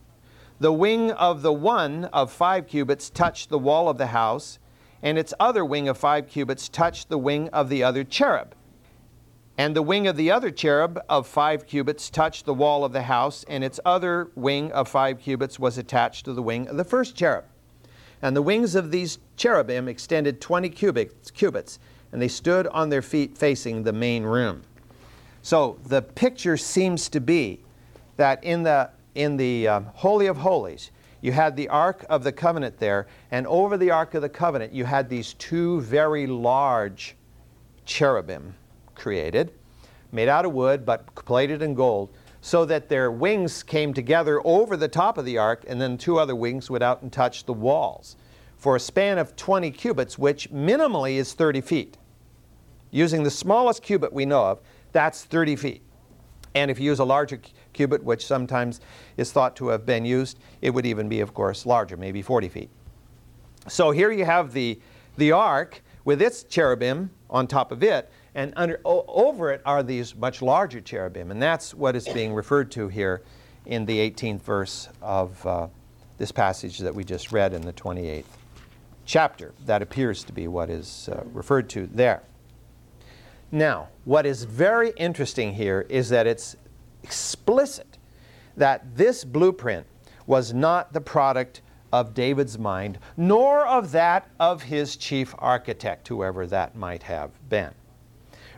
The 0.58 0.72
wing 0.72 1.12
of 1.12 1.42
the 1.42 1.52
one 1.52 2.06
of 2.06 2.32
five 2.32 2.66
cubits 2.66 3.08
touched 3.08 3.50
the 3.50 3.58
wall 3.58 3.88
of 3.88 3.98
the 3.98 4.08
house, 4.08 4.58
and 5.00 5.16
its 5.16 5.32
other 5.38 5.64
wing 5.64 5.88
of 5.88 5.96
five 5.96 6.26
cubits 6.26 6.68
touched 6.68 7.08
the 7.08 7.18
wing 7.18 7.48
of 7.50 7.68
the 7.68 7.84
other 7.84 8.02
cherub. 8.02 8.56
And 9.56 9.76
the 9.76 9.82
wing 9.82 10.08
of 10.08 10.16
the 10.16 10.32
other 10.32 10.50
cherub 10.50 11.00
of 11.08 11.28
five 11.28 11.68
cubits 11.68 12.10
touched 12.10 12.46
the 12.46 12.54
wall 12.54 12.84
of 12.84 12.92
the 12.92 13.02
house, 13.02 13.44
and 13.46 13.62
its 13.62 13.78
other 13.84 14.32
wing 14.34 14.72
of 14.72 14.88
five 14.88 15.20
cubits 15.20 15.60
was 15.60 15.78
attached 15.78 16.24
to 16.24 16.32
the 16.32 16.42
wing 16.42 16.66
of 16.66 16.76
the 16.76 16.84
first 16.84 17.14
cherub. 17.14 17.44
And 18.20 18.36
the 18.36 18.42
wings 18.42 18.74
of 18.74 18.90
these 18.90 19.20
cherubim 19.36 19.86
extended 19.86 20.40
20 20.40 20.68
cubits, 20.70 21.30
cubits, 21.30 21.78
and 22.10 22.20
they 22.20 22.28
stood 22.28 22.66
on 22.66 22.88
their 22.88 23.02
feet 23.02 23.38
facing 23.38 23.84
the 23.84 23.92
main 23.92 24.24
room. 24.24 24.62
So 25.42 25.78
the 25.86 26.02
picture 26.02 26.56
seems 26.56 27.08
to 27.10 27.20
be 27.20 27.60
that 28.16 28.42
in 28.44 28.62
the, 28.62 28.90
in 29.14 29.36
the 29.36 29.68
um, 29.68 29.86
Holy 29.94 30.26
of 30.26 30.36
Holies, 30.36 30.90
you 31.22 31.32
had 31.32 31.56
the 31.56 31.68
Ark 31.68 32.04
of 32.08 32.24
the 32.24 32.32
Covenant 32.32 32.78
there, 32.78 33.06
and 33.30 33.46
over 33.46 33.76
the 33.76 33.90
Ark 33.90 34.14
of 34.14 34.22
the 34.22 34.28
Covenant, 34.28 34.72
you 34.72 34.84
had 34.84 35.08
these 35.08 35.34
two 35.34 35.80
very 35.82 36.26
large 36.26 37.16
cherubim 37.84 38.54
created, 38.94 39.52
made 40.12 40.28
out 40.28 40.44
of 40.44 40.52
wood 40.52 40.84
but 40.86 41.14
plated 41.14 41.62
in 41.62 41.74
gold, 41.74 42.10
so 42.40 42.64
that 42.64 42.88
their 42.88 43.10
wings 43.10 43.62
came 43.62 43.92
together 43.92 44.40
over 44.46 44.76
the 44.76 44.88
top 44.88 45.18
of 45.18 45.24
the 45.24 45.36
ark, 45.36 45.64
and 45.68 45.80
then 45.80 45.98
two 45.98 46.18
other 46.18 46.34
wings 46.34 46.70
went 46.70 46.82
out 46.82 47.02
and 47.02 47.12
touched 47.12 47.46
the 47.46 47.52
walls 47.52 48.16
for 48.56 48.76
a 48.76 48.80
span 48.80 49.18
of 49.18 49.36
20 49.36 49.70
cubits, 49.70 50.18
which 50.18 50.50
minimally 50.50 51.16
is 51.16 51.32
30 51.32 51.60
feet. 51.60 51.98
Using 52.90 53.22
the 53.22 53.30
smallest 53.30 53.82
cubit 53.82 54.12
we 54.12 54.24
know 54.24 54.44
of, 54.44 54.60
that's 54.92 55.24
30 55.24 55.56
feet. 55.56 55.82
And 56.54 56.70
if 56.70 56.80
you 56.80 56.86
use 56.86 56.98
a 56.98 57.04
larger 57.04 57.40
cubit, 57.72 58.02
which 58.02 58.26
sometimes 58.26 58.80
is 59.16 59.30
thought 59.32 59.54
to 59.56 59.68
have 59.68 59.86
been 59.86 60.04
used, 60.04 60.38
it 60.62 60.70
would 60.70 60.86
even 60.86 61.08
be, 61.08 61.20
of 61.20 61.32
course, 61.32 61.64
larger, 61.64 61.96
maybe 61.96 62.22
40 62.22 62.48
feet. 62.48 62.70
So 63.68 63.90
here 63.90 64.10
you 64.10 64.24
have 64.24 64.52
the, 64.52 64.80
the 65.16 65.32
ark 65.32 65.82
with 66.04 66.20
its 66.20 66.42
cherubim 66.42 67.10
on 67.28 67.46
top 67.46 67.70
of 67.70 67.82
it, 67.82 68.10
and 68.34 68.52
under, 68.56 68.80
o- 68.84 69.04
over 69.06 69.52
it 69.52 69.62
are 69.64 69.82
these 69.82 70.16
much 70.16 70.42
larger 70.42 70.80
cherubim. 70.80 71.30
And 71.30 71.40
that's 71.40 71.74
what 71.74 71.94
is 71.94 72.08
being 72.08 72.34
referred 72.34 72.70
to 72.72 72.88
here 72.88 73.22
in 73.66 73.86
the 73.86 74.10
18th 74.10 74.42
verse 74.42 74.88
of 75.02 75.46
uh, 75.46 75.68
this 76.18 76.32
passage 76.32 76.78
that 76.78 76.94
we 76.94 77.04
just 77.04 77.30
read 77.32 77.52
in 77.52 77.62
the 77.62 77.72
28th 77.72 78.24
chapter. 79.04 79.52
That 79.66 79.82
appears 79.82 80.24
to 80.24 80.32
be 80.32 80.48
what 80.48 80.70
is 80.70 81.08
uh, 81.12 81.22
referred 81.32 81.68
to 81.70 81.86
there. 81.86 82.22
Now, 83.52 83.88
what 84.04 84.26
is 84.26 84.44
very 84.44 84.92
interesting 84.96 85.54
here 85.54 85.86
is 85.88 86.08
that 86.10 86.26
it's 86.26 86.56
explicit 87.02 87.98
that 88.56 88.96
this 88.96 89.24
blueprint 89.24 89.86
was 90.26 90.52
not 90.52 90.92
the 90.92 91.00
product 91.00 91.62
of 91.92 92.14
David's 92.14 92.58
mind, 92.58 92.98
nor 93.16 93.66
of 93.66 93.90
that 93.92 94.28
of 94.38 94.62
his 94.62 94.96
chief 94.96 95.34
architect, 95.38 96.06
whoever 96.06 96.46
that 96.46 96.76
might 96.76 97.02
have 97.02 97.30
been. 97.48 97.72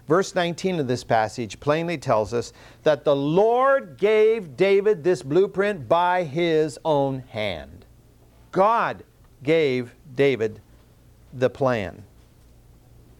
Verse 0.07 0.35
19 0.35 0.81
of 0.81 0.88
this 0.88 1.05
passage 1.05 1.59
plainly 1.61 1.96
tells 1.96 2.35
us 2.35 2.52
that 2.83 3.05
the 3.05 3.16
Lord 3.16 3.96
gave 3.96 4.57
David 4.57 5.05
this 5.05 5.22
blueprint 5.22 5.88
by 5.88 6.24
his 6.24 6.78
own 6.85 7.20
hand. 7.28 7.87
God 8.50 9.05
gave 9.42 9.94
David 10.14 10.61
the 11.33 11.48
plan. 11.48 12.05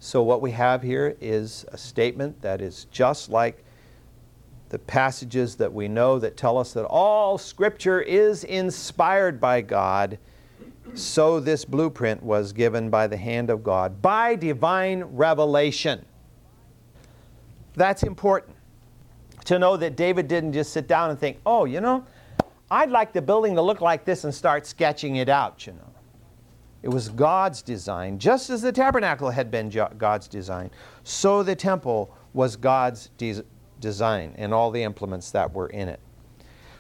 So, 0.05 0.21
what 0.21 0.43
we 0.43 0.51
have 0.51 0.83
here 0.83 1.17
is 1.21 1.65
a 1.69 1.79
statement 1.79 2.43
that 2.43 2.61
is 2.61 2.87
just 2.91 3.29
like 3.29 3.63
the 4.69 4.81
passages 4.81 5.55
that 5.55 5.73
we 5.73 5.87
know 5.87 6.19
that 6.19 6.37
tell 6.37 6.59
us 6.59 6.73
that 6.73 6.87
all 6.87 7.39
Scripture 7.39 8.01
is 8.01 8.43
inspired 8.43 9.41
by 9.41 9.61
God. 9.61 10.19
So, 10.95 11.39
this 11.39 11.65
blueprint 11.65 12.21
was 12.21 12.53
given 12.53 12.91
by 12.91 13.07
the 13.07 13.17
hand 13.17 13.49
of 13.49 13.63
God 13.63 14.03
by 14.03 14.35
divine 14.35 15.05
revelation. 15.05 16.05
That's 17.75 18.03
important 18.03 18.57
to 19.45 19.61
know 19.61 19.77
that 19.77 19.95
David 19.95 20.27
didn't 20.27 20.53
just 20.53 20.73
sit 20.73 20.89
down 20.89 21.11
and 21.11 21.19
think, 21.19 21.39
oh, 21.47 21.65
you 21.65 21.81
know, 21.81 22.05
I'd 22.73 22.91
like 22.91 23.13
the 23.13 23.23
building 23.23 23.55
to 23.55 23.63
look 23.63 23.81
like 23.81 24.05
this 24.05 24.25
and 24.25 24.35
start 24.35 24.67
sketching 24.67 25.15
it 25.15 25.29
out, 25.29 25.65
you 25.65 25.75
know. 25.75 25.92
It 26.83 26.89
was 26.89 27.09
God's 27.09 27.63
design, 27.63 28.19
just 28.19 28.51
as 28.51 28.63
the 28.63 28.73
tabernacle 28.73 29.31
had 29.31 29.51
been 29.51 29.71
God's 29.99 30.27
design, 30.27 30.71
so 31.05 31.43
the 31.43 31.55
temple 31.55 32.15
was 32.33 32.57
God's 32.57 33.11
de- 33.19 33.45
design 33.79 34.35
and 34.37 34.53
all 34.53 34.71
the 34.71 34.83
implements 34.83 35.31
that 35.31 35.53
were 35.53 35.69
in 35.69 35.89
it. 35.89 36.01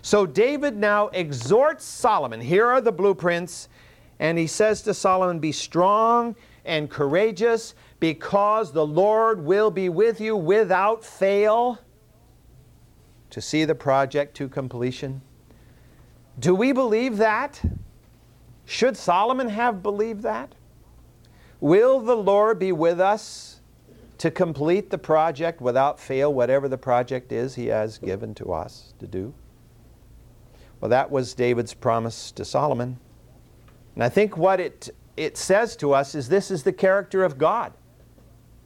So 0.02 0.26
David 0.26 0.76
now 0.76 1.08
exhorts 1.08 1.84
Solomon. 1.84 2.40
Here 2.40 2.66
are 2.66 2.80
the 2.80 2.90
blueprints, 2.90 3.68
and 4.18 4.36
he 4.36 4.48
says 4.48 4.82
to 4.82 4.94
Solomon, 4.94 5.38
Be 5.38 5.52
strong 5.52 6.34
and 6.64 6.90
courageous, 6.90 7.74
because 8.00 8.72
the 8.72 8.86
Lord 8.86 9.44
will 9.44 9.70
be 9.70 9.88
with 9.88 10.20
you 10.20 10.36
without 10.36 11.04
fail 11.04 11.78
to 13.30 13.40
see 13.40 13.64
the 13.64 13.74
project 13.76 14.36
to 14.36 14.48
completion. 14.48 15.22
Do 16.40 16.54
we 16.54 16.72
believe 16.72 17.18
that? 17.18 17.62
Should 18.64 18.96
Solomon 18.96 19.48
have 19.48 19.82
believed 19.82 20.22
that? 20.22 20.54
Will 21.60 22.00
the 22.00 22.16
Lord 22.16 22.58
be 22.58 22.72
with 22.72 23.00
us 23.00 23.60
to 24.18 24.30
complete 24.30 24.90
the 24.90 24.98
project 24.98 25.60
without 25.60 25.98
fail, 25.98 26.32
whatever 26.32 26.68
the 26.68 26.78
project 26.78 27.32
is 27.32 27.54
he 27.54 27.66
has 27.66 27.98
given 27.98 28.34
to 28.34 28.52
us 28.52 28.94
to 28.98 29.06
do? 29.06 29.34
Well, 30.80 30.88
that 30.88 31.10
was 31.10 31.34
David's 31.34 31.74
promise 31.74 32.32
to 32.32 32.44
Solomon. 32.44 32.98
And 33.94 34.02
I 34.02 34.08
think 34.08 34.36
what 34.36 34.58
it, 34.58 34.90
it 35.16 35.36
says 35.36 35.76
to 35.76 35.92
us 35.92 36.14
is 36.14 36.28
this 36.28 36.50
is 36.50 36.62
the 36.62 36.72
character 36.72 37.22
of 37.22 37.38
God. 37.38 37.72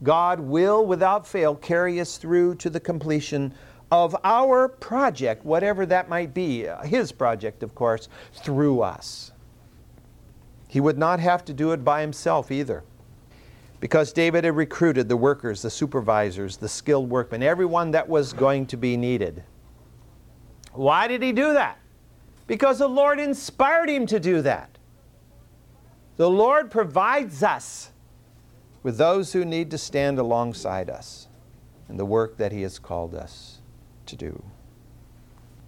God 0.02 0.40
will, 0.40 0.86
without 0.86 1.26
fail, 1.26 1.54
carry 1.54 2.00
us 2.00 2.16
through 2.16 2.56
to 2.56 2.70
the 2.70 2.80
completion 2.80 3.52
of 3.90 4.16
our 4.24 4.68
project, 4.68 5.44
whatever 5.44 5.86
that 5.86 6.08
might 6.08 6.34
be, 6.34 6.66
His 6.84 7.12
project, 7.12 7.62
of 7.62 7.74
course, 7.74 8.08
through 8.32 8.80
us. 8.82 9.32
He 10.76 10.80
would 10.80 10.98
not 10.98 11.20
have 11.20 11.42
to 11.46 11.54
do 11.54 11.72
it 11.72 11.82
by 11.82 12.02
himself 12.02 12.50
either. 12.50 12.84
Because 13.80 14.12
David 14.12 14.44
had 14.44 14.54
recruited 14.54 15.08
the 15.08 15.16
workers, 15.16 15.62
the 15.62 15.70
supervisors, 15.70 16.58
the 16.58 16.68
skilled 16.68 17.08
workmen, 17.08 17.42
everyone 17.42 17.92
that 17.92 18.06
was 18.06 18.34
going 18.34 18.66
to 18.66 18.76
be 18.76 18.94
needed. 18.94 19.42
Why 20.74 21.08
did 21.08 21.22
he 21.22 21.32
do 21.32 21.54
that? 21.54 21.78
Because 22.46 22.78
the 22.78 22.88
Lord 22.88 23.18
inspired 23.18 23.88
him 23.88 24.04
to 24.04 24.20
do 24.20 24.42
that. 24.42 24.68
The 26.18 26.28
Lord 26.28 26.70
provides 26.70 27.42
us 27.42 27.90
with 28.82 28.98
those 28.98 29.32
who 29.32 29.46
need 29.46 29.70
to 29.70 29.78
stand 29.78 30.18
alongside 30.18 30.90
us 30.90 31.26
in 31.88 31.96
the 31.96 32.04
work 32.04 32.36
that 32.36 32.52
He 32.52 32.60
has 32.60 32.78
called 32.78 33.14
us 33.14 33.62
to 34.04 34.14
do. 34.14 34.44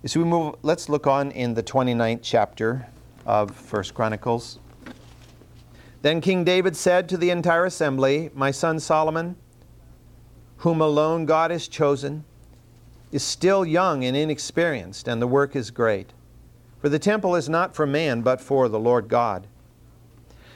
As 0.05 0.15
we 0.15 0.25
move, 0.25 0.57
let's 0.61 0.91
look 0.91 1.07
on 1.07 1.31
in 1.31 1.55
the 1.55 1.63
29th 1.63 2.21
chapter 2.21 2.87
of 3.25 3.57
First 3.57 3.95
Chronicles. 3.95 4.59
Then 6.03 6.21
King 6.21 6.45
David 6.45 6.77
said 6.77 7.09
to 7.09 7.17
the 7.17 7.31
entire 7.31 7.65
assembly, 7.65 8.31
My 8.35 8.51
son 8.51 8.79
Solomon, 8.79 9.37
whom 10.59 10.81
alone 10.81 11.27
God 11.27 11.51
has 11.51 11.67
chosen, 11.67 12.25
is 13.11 13.23
still 13.23 13.65
young 13.65 14.05
and 14.05 14.17
inexperienced, 14.17 15.09
and 15.09 15.21
the 15.21 15.27
work 15.27 15.57
is 15.57 15.71
great. 15.71 16.13
For 16.81 16.89
the 16.89 16.99
temple 16.99 17.35
is 17.35 17.49
not 17.49 17.75
for 17.75 17.87
man, 17.87 18.23
but 18.23 18.41
for 18.41 18.69
the 18.69 18.79
Lord 18.79 19.09
God. 19.09 19.47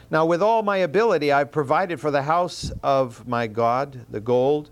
Now, 0.09 0.25
with 0.25 0.41
all 0.41 0.63
my 0.63 0.77
ability, 0.77 1.31
I've 1.31 1.51
provided 1.51 1.99
for 1.99 2.11
the 2.11 2.23
house 2.23 2.71
of 2.83 3.27
my 3.27 3.47
God 3.47 4.05
the 4.09 4.19
gold, 4.19 4.69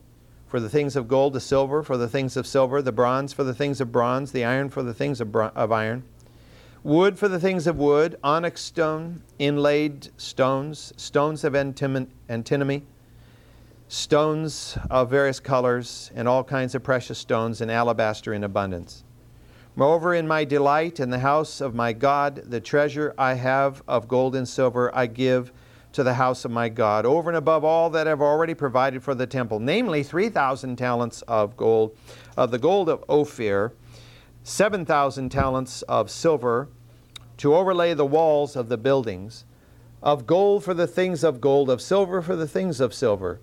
for 0.48 0.60
the 0.60 0.70
things 0.70 0.96
of 0.96 1.08
gold, 1.08 1.34
the 1.34 1.40
silver, 1.40 1.82
for 1.82 1.98
the 1.98 2.08
things 2.08 2.38
of 2.38 2.46
silver, 2.46 2.82
the 2.82 2.92
bronze, 2.92 3.34
for 3.34 3.44
the 3.44 3.54
things 3.54 3.82
of 3.82 3.92
bronze, 3.92 4.32
the 4.32 4.46
iron, 4.46 4.70
for 4.70 4.84
the 4.84 4.94
things 4.94 5.20
of, 5.20 5.32
bro- 5.32 5.52
of 5.56 5.72
iron. 5.72 6.04
Wood 6.84 7.20
for 7.20 7.28
the 7.28 7.40
things 7.40 7.68
of 7.68 7.78
wood, 7.78 8.18
onyx 8.24 8.62
stone, 8.62 9.22
inlaid 9.38 10.10
stones, 10.18 10.92
stones 10.98 11.44
of 11.44 11.56
antimony, 11.56 12.84
stones 13.88 14.78
of 14.90 15.10
various 15.10 15.40
colors, 15.40 16.12
and 16.16 16.28
all 16.28 16.44
kinds 16.44 16.74
of 16.74 16.82
precious 16.82 17.20
stones, 17.20 17.62
and 17.62 17.70
alabaster 17.70 18.34
in 18.34 18.44
abundance. 18.44 19.04
Moreover, 19.76 20.16
in 20.16 20.28
my 20.28 20.44
delight 20.44 21.00
in 21.00 21.12
the 21.12 21.20
house 21.20 21.62
of 21.62 21.76
my 21.76 21.94
God, 21.94 22.44
the 22.48 22.60
treasure 22.60 23.14
I 23.18 23.36
have 23.36 23.84
of 23.88 24.08
gold 24.08 24.36
and 24.36 24.48
silver 24.48 24.94
I 24.96 25.06
give 25.06 25.52
to 25.94 26.04
the 26.04 26.16
house 26.16 26.46
of 26.46 26.52
my 26.52 26.68
God, 26.68 27.06
over 27.06 27.30
and 27.30 27.38
above 27.38 27.64
all 27.64 27.90
that 27.92 28.08
I've 28.08 28.22
already 28.22 28.54
provided 28.54 29.04
for 29.04 29.14
the 29.14 29.28
temple, 29.28 29.60
namely 29.60 30.04
3,000 30.04 30.78
talents 30.78 31.22
of 31.24 31.56
gold, 31.58 31.96
of 32.38 32.50
the 32.50 32.58
gold 32.58 32.90
of 32.90 33.04
Ophir, 33.08 33.74
7,000 34.44 35.30
talents 35.30 35.84
of 35.84 36.10
silver 36.10 36.68
to 37.38 37.56
overlay 37.56 37.94
the 37.94 38.06
walls 38.06 38.56
of 38.56 38.70
the 38.70 38.78
buildings, 38.78 39.46
of 40.02 40.26
gold 40.26 40.64
for 40.64 40.74
the 40.74 40.88
things 40.88 41.24
of 41.24 41.40
gold, 41.40 41.70
of 41.70 41.82
silver 41.82 42.22
for 42.22 42.36
the 42.36 42.48
things 42.48 42.80
of 42.80 42.94
silver. 42.94 43.40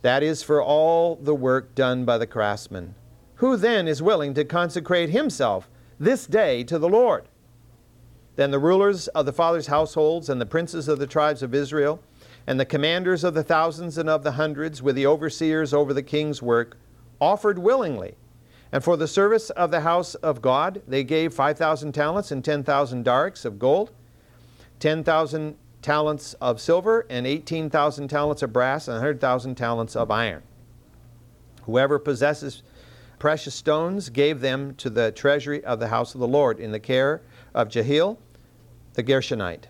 That 0.00 0.22
is 0.22 0.42
for 0.42 0.62
all 0.62 1.16
the 1.16 1.34
work 1.34 1.74
done 1.74 2.04
by 2.04 2.16
the 2.16 2.26
craftsmen. 2.26 2.94
Who 3.36 3.56
then 3.56 3.86
is 3.86 4.00
willing 4.00 4.32
to 4.34 4.44
consecrate 4.44 5.10
himself 5.10 5.68
this 5.98 6.26
day 6.26 6.64
to 6.64 6.78
the 6.78 6.88
Lord? 6.88 7.28
Then 8.36 8.50
the 8.50 8.58
rulers 8.58 9.08
of 9.08 9.26
the 9.26 9.32
fathers' 9.32 9.66
households 9.66 10.30
and 10.30 10.40
the 10.40 10.46
princes 10.46 10.88
of 10.88 10.98
the 10.98 11.06
tribes 11.06 11.42
of 11.42 11.54
Israel, 11.54 12.00
and 12.46 12.58
the 12.58 12.64
commanders 12.64 13.22
of 13.22 13.34
the 13.34 13.44
thousands 13.44 13.98
and 13.98 14.08
of 14.08 14.22
the 14.22 14.32
hundreds, 14.32 14.82
with 14.82 14.96
the 14.96 15.06
overseers 15.06 15.74
over 15.74 15.92
the 15.92 16.02
king's 16.02 16.40
work, 16.40 16.78
offered 17.20 17.58
willingly 17.58 18.16
and 18.72 18.82
for 18.82 18.96
the 18.96 19.06
service 19.06 19.50
of 19.50 19.70
the 19.70 19.82
house 19.82 20.14
of 20.16 20.40
God, 20.40 20.80
they 20.88 21.04
gave 21.04 21.34
5,000 21.34 21.92
talents 21.92 22.30
and 22.30 22.42
10,000 22.42 23.04
darics 23.04 23.44
of 23.44 23.58
gold, 23.58 23.92
10,000 24.80 25.56
talents 25.82 26.34
of 26.40 26.60
silver, 26.60 27.06
and 27.10 27.26
18,000 27.26 28.08
talents 28.08 28.42
of 28.42 28.52
brass, 28.52 28.88
and 28.88 28.94
100,000 28.94 29.54
talents 29.56 29.94
of 29.94 30.10
iron. 30.10 30.42
Whoever 31.64 31.98
possesses 31.98 32.62
precious 33.18 33.54
stones 33.54 34.08
gave 34.08 34.40
them 34.40 34.74
to 34.76 34.88
the 34.88 35.12
treasury 35.12 35.62
of 35.64 35.78
the 35.78 35.88
house 35.88 36.14
of 36.14 36.20
the 36.20 36.26
Lord 36.26 36.58
in 36.58 36.72
the 36.72 36.80
care 36.80 37.20
of 37.54 37.68
Jehiel 37.68 38.18
the 38.94 39.02
Gershonite. 39.02 39.64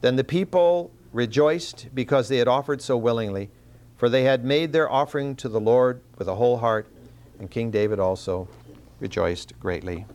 Then 0.00 0.16
the 0.16 0.24
people 0.24 0.90
rejoiced 1.12 1.88
because 1.94 2.28
they 2.28 2.38
had 2.38 2.48
offered 2.48 2.82
so 2.82 2.96
willingly, 2.96 3.50
for 3.96 4.08
they 4.08 4.24
had 4.24 4.44
made 4.44 4.72
their 4.72 4.90
offering 4.90 5.34
to 5.36 5.48
the 5.48 5.60
Lord 5.60 6.00
with 6.18 6.28
a 6.28 6.34
whole 6.34 6.58
heart 6.58 6.86
and 7.38 7.50
King 7.50 7.70
David 7.70 8.00
also 8.00 8.48
rejoiced 9.00 9.58
greatly. 9.60 10.06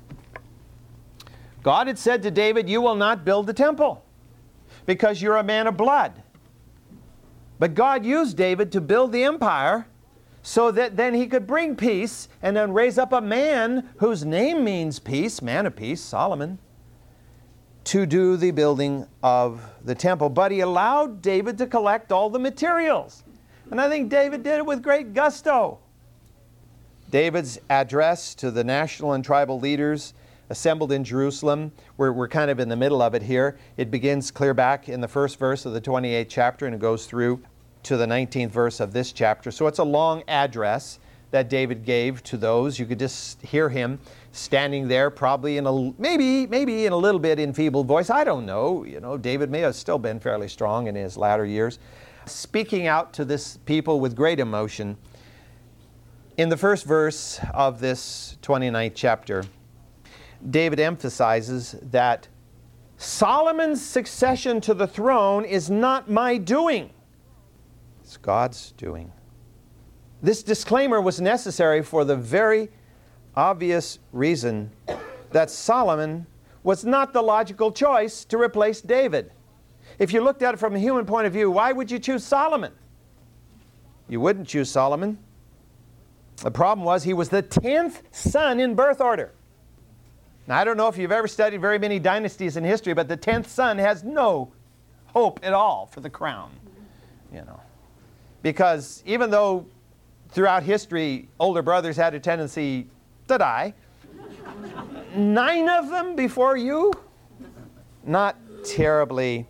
God 1.61 1.87
had 1.87 1.97
said 1.97 2.21
to 2.23 2.31
David, 2.31 2.69
You 2.69 2.81
will 2.81 2.95
not 2.95 3.23
build 3.23 3.47
the 3.47 3.53
temple 3.53 4.03
because 4.85 5.21
you're 5.21 5.37
a 5.37 5.43
man 5.43 5.67
of 5.67 5.77
blood. 5.77 6.21
But 7.59 7.75
God 7.75 8.05
used 8.05 8.35
David 8.35 8.71
to 8.73 8.81
build 8.81 9.13
the 9.13 9.23
empire 9.23 9.87
so 10.41 10.71
that 10.71 10.97
then 10.97 11.13
he 11.13 11.25
could 11.25 11.47
bring 11.47 11.75
peace 11.75 12.27
and 12.41 12.55
then 12.55 12.73
raise 12.73 12.97
up 12.97 13.13
a 13.13 13.21
man 13.21 13.89
whose 13.97 14.25
name 14.25 14.63
means 14.65 14.99
peace, 14.99 15.41
man 15.41 15.65
of 15.65 15.75
peace, 15.75 16.01
Solomon, 16.01 16.59
to 17.85 18.05
do 18.05 18.35
the 18.35 18.51
building 18.51 19.07
of 19.21 19.61
the 19.85 19.95
temple. 19.95 20.29
But 20.29 20.51
he 20.51 20.59
allowed 20.59 21.21
David 21.21 21.57
to 21.59 21.67
collect 21.67 22.11
all 22.11 22.29
the 22.29 22.39
materials. 22.39 23.23
And 23.71 23.79
I 23.79 23.87
think 23.87 24.09
David 24.09 24.43
did 24.43 24.57
it 24.57 24.65
with 24.65 24.83
great 24.83 25.13
gusto. 25.13 25.79
David's 27.13 27.59
address 27.69 28.33
to 28.33 28.49
the 28.49 28.63
national 28.63 29.13
and 29.13 29.23
tribal 29.23 29.59
leaders 29.59 30.15
assembled 30.49 30.91
in 30.91 31.03
Jerusalem. 31.03 31.71
We're, 31.95 32.11
we're 32.11 32.27
kind 32.27 32.49
of 32.49 32.59
in 32.59 32.69
the 32.69 32.75
middle 32.75 33.03
of 33.03 33.13
it 33.13 33.21
here. 33.21 33.55
It 33.77 33.91
begins 33.91 34.31
clear 34.31 34.55
back 34.55 34.89
in 34.89 34.99
the 34.99 35.07
first 35.07 35.37
verse 35.37 35.67
of 35.67 35.73
the 35.73 35.79
28th 35.79 36.25
chapter 36.27 36.65
and 36.65 36.73
it 36.73 36.81
goes 36.81 37.05
through 37.05 37.43
to 37.83 37.97
the 37.97 38.07
19th 38.07 38.49
verse 38.49 38.79
of 38.79 38.93
this 38.93 39.11
chapter. 39.11 39.51
So 39.51 39.67
it's 39.67 39.77
a 39.77 39.83
long 39.83 40.23
address 40.27 40.97
that 41.29 41.51
David 41.51 41.85
gave 41.85 42.23
to 42.23 42.35
those. 42.35 42.79
You 42.79 42.87
could 42.87 42.97
just 42.97 43.39
hear 43.43 43.69
him 43.69 43.99
standing 44.31 44.87
there, 44.87 45.11
probably 45.11 45.57
in 45.57 45.67
a 45.67 45.93
maybe 45.99 46.47
maybe 46.47 46.87
in 46.87 46.93
a 46.93 46.97
little 46.97 47.19
bit 47.19 47.39
enfeebled 47.39 47.85
voice. 47.85 48.09
I 48.09 48.23
don't 48.23 48.47
know. 48.47 48.85
You 48.85 48.99
know, 48.99 49.19
David 49.19 49.51
may 49.51 49.59
have 49.59 49.75
still 49.75 49.99
been 49.99 50.19
fairly 50.19 50.47
strong 50.47 50.87
in 50.87 50.95
his 50.95 51.15
latter 51.15 51.45
years, 51.45 51.77
speaking 52.25 52.87
out 52.87 53.13
to 53.13 53.23
this 53.23 53.57
people 53.65 53.99
with 53.99 54.15
great 54.15 54.39
emotion 54.39 54.97
in 56.37 56.49
the 56.49 56.57
first 56.57 56.85
verse 56.85 57.39
of 57.53 57.79
this 57.79 58.37
29th 58.41 58.93
chapter, 58.95 59.43
David 60.49 60.79
emphasizes 60.79 61.75
that 61.83 62.27
Solomon's 62.97 63.83
succession 63.83 64.59
to 64.61 64.73
the 64.73 64.87
throne 64.87 65.45
is 65.45 65.69
not 65.69 66.09
my 66.09 66.37
doing, 66.37 66.89
it's 68.01 68.17
God's 68.17 68.71
doing. 68.77 69.11
This 70.21 70.41
disclaimer 70.41 71.01
was 71.01 71.19
necessary 71.19 71.83
for 71.83 72.05
the 72.05 72.15
very 72.15 72.69
obvious 73.35 73.99
reason 74.11 74.71
that 75.31 75.49
Solomon 75.49 76.25
was 76.63 76.85
not 76.85 77.13
the 77.13 77.21
logical 77.21 77.71
choice 77.71 78.23
to 78.25 78.37
replace 78.37 78.79
David. 78.79 79.31
If 79.99 80.13
you 80.13 80.21
looked 80.21 80.41
at 80.41 80.53
it 80.53 80.57
from 80.57 80.75
a 80.75 80.79
human 80.79 81.05
point 81.05 81.27
of 81.27 81.33
view, 81.33 81.51
why 81.51 81.73
would 81.73 81.91
you 81.91 81.99
choose 81.99 82.23
Solomon? 82.23 82.71
You 84.07 84.19
wouldn't 84.21 84.47
choose 84.47 84.71
Solomon 84.71 85.17
the 86.37 86.51
problem 86.51 86.85
was 86.85 87.03
he 87.03 87.13
was 87.13 87.29
the 87.29 87.43
10th 87.43 88.01
son 88.11 88.59
in 88.59 88.75
birth 88.75 89.01
order. 89.01 89.31
Now, 90.47 90.57
I 90.57 90.63
don't 90.63 90.75
know 90.75 90.87
if 90.89 90.97
you've 90.97 91.11
ever 91.11 91.27
studied 91.27 91.61
very 91.61 91.79
many 91.79 91.99
dynasties 91.99 92.57
in 92.57 92.63
history, 92.63 92.93
but 92.93 93.07
the 93.07 93.17
10th 93.17 93.45
son 93.45 93.77
has 93.77 94.03
no 94.03 94.51
hope 95.07 95.39
at 95.43 95.53
all 95.53 95.85
for 95.85 96.01
the 96.01 96.09
crown. 96.09 96.51
You 97.31 97.41
know. 97.41 97.59
Because 98.41 99.01
even 99.05 99.29
though 99.29 99.65
throughout 100.29 100.63
history 100.63 101.29
older 101.39 101.61
brothers 101.61 101.95
had 101.95 102.13
a 102.13 102.19
tendency 102.19 102.87
to 103.27 103.37
die, 103.37 103.73
nine 105.15 105.69
of 105.69 105.89
them 105.89 106.15
before 106.15 106.57
you? 106.57 106.91
Not 108.03 108.35
terribly 108.65 109.47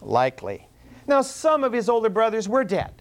likely. 0.00 0.68
Now, 1.08 1.22
some 1.22 1.64
of 1.64 1.72
his 1.72 1.88
older 1.88 2.08
brothers 2.08 2.48
were 2.48 2.64
dead. 2.64 2.95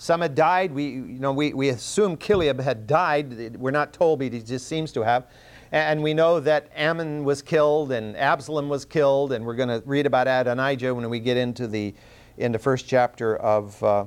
Some 0.00 0.22
had 0.22 0.34
died. 0.34 0.72
We, 0.72 0.84
you 0.84 1.18
know, 1.18 1.30
we, 1.30 1.52
we 1.52 1.68
assume 1.68 2.16
Chileab 2.16 2.58
had 2.58 2.86
died. 2.86 3.58
We're 3.58 3.70
not 3.70 3.92
told, 3.92 4.20
but 4.20 4.32
he 4.32 4.40
just 4.40 4.66
seems 4.66 4.92
to 4.92 5.02
have. 5.02 5.26
And 5.72 6.02
we 6.02 6.14
know 6.14 6.40
that 6.40 6.70
Amnon 6.74 7.22
was 7.22 7.42
killed 7.42 7.92
and 7.92 8.16
Absalom 8.16 8.70
was 8.70 8.86
killed, 8.86 9.30
and 9.30 9.44
we're 9.44 9.56
going 9.56 9.68
to 9.68 9.82
read 9.84 10.06
about 10.06 10.26
Adonijah 10.26 10.94
when 10.94 11.10
we 11.10 11.20
get 11.20 11.36
into 11.36 11.66
the 11.66 11.92
in 12.38 12.50
the 12.50 12.58
first 12.58 12.88
chapter 12.88 13.36
of 13.36 13.82
uh, 13.84 14.06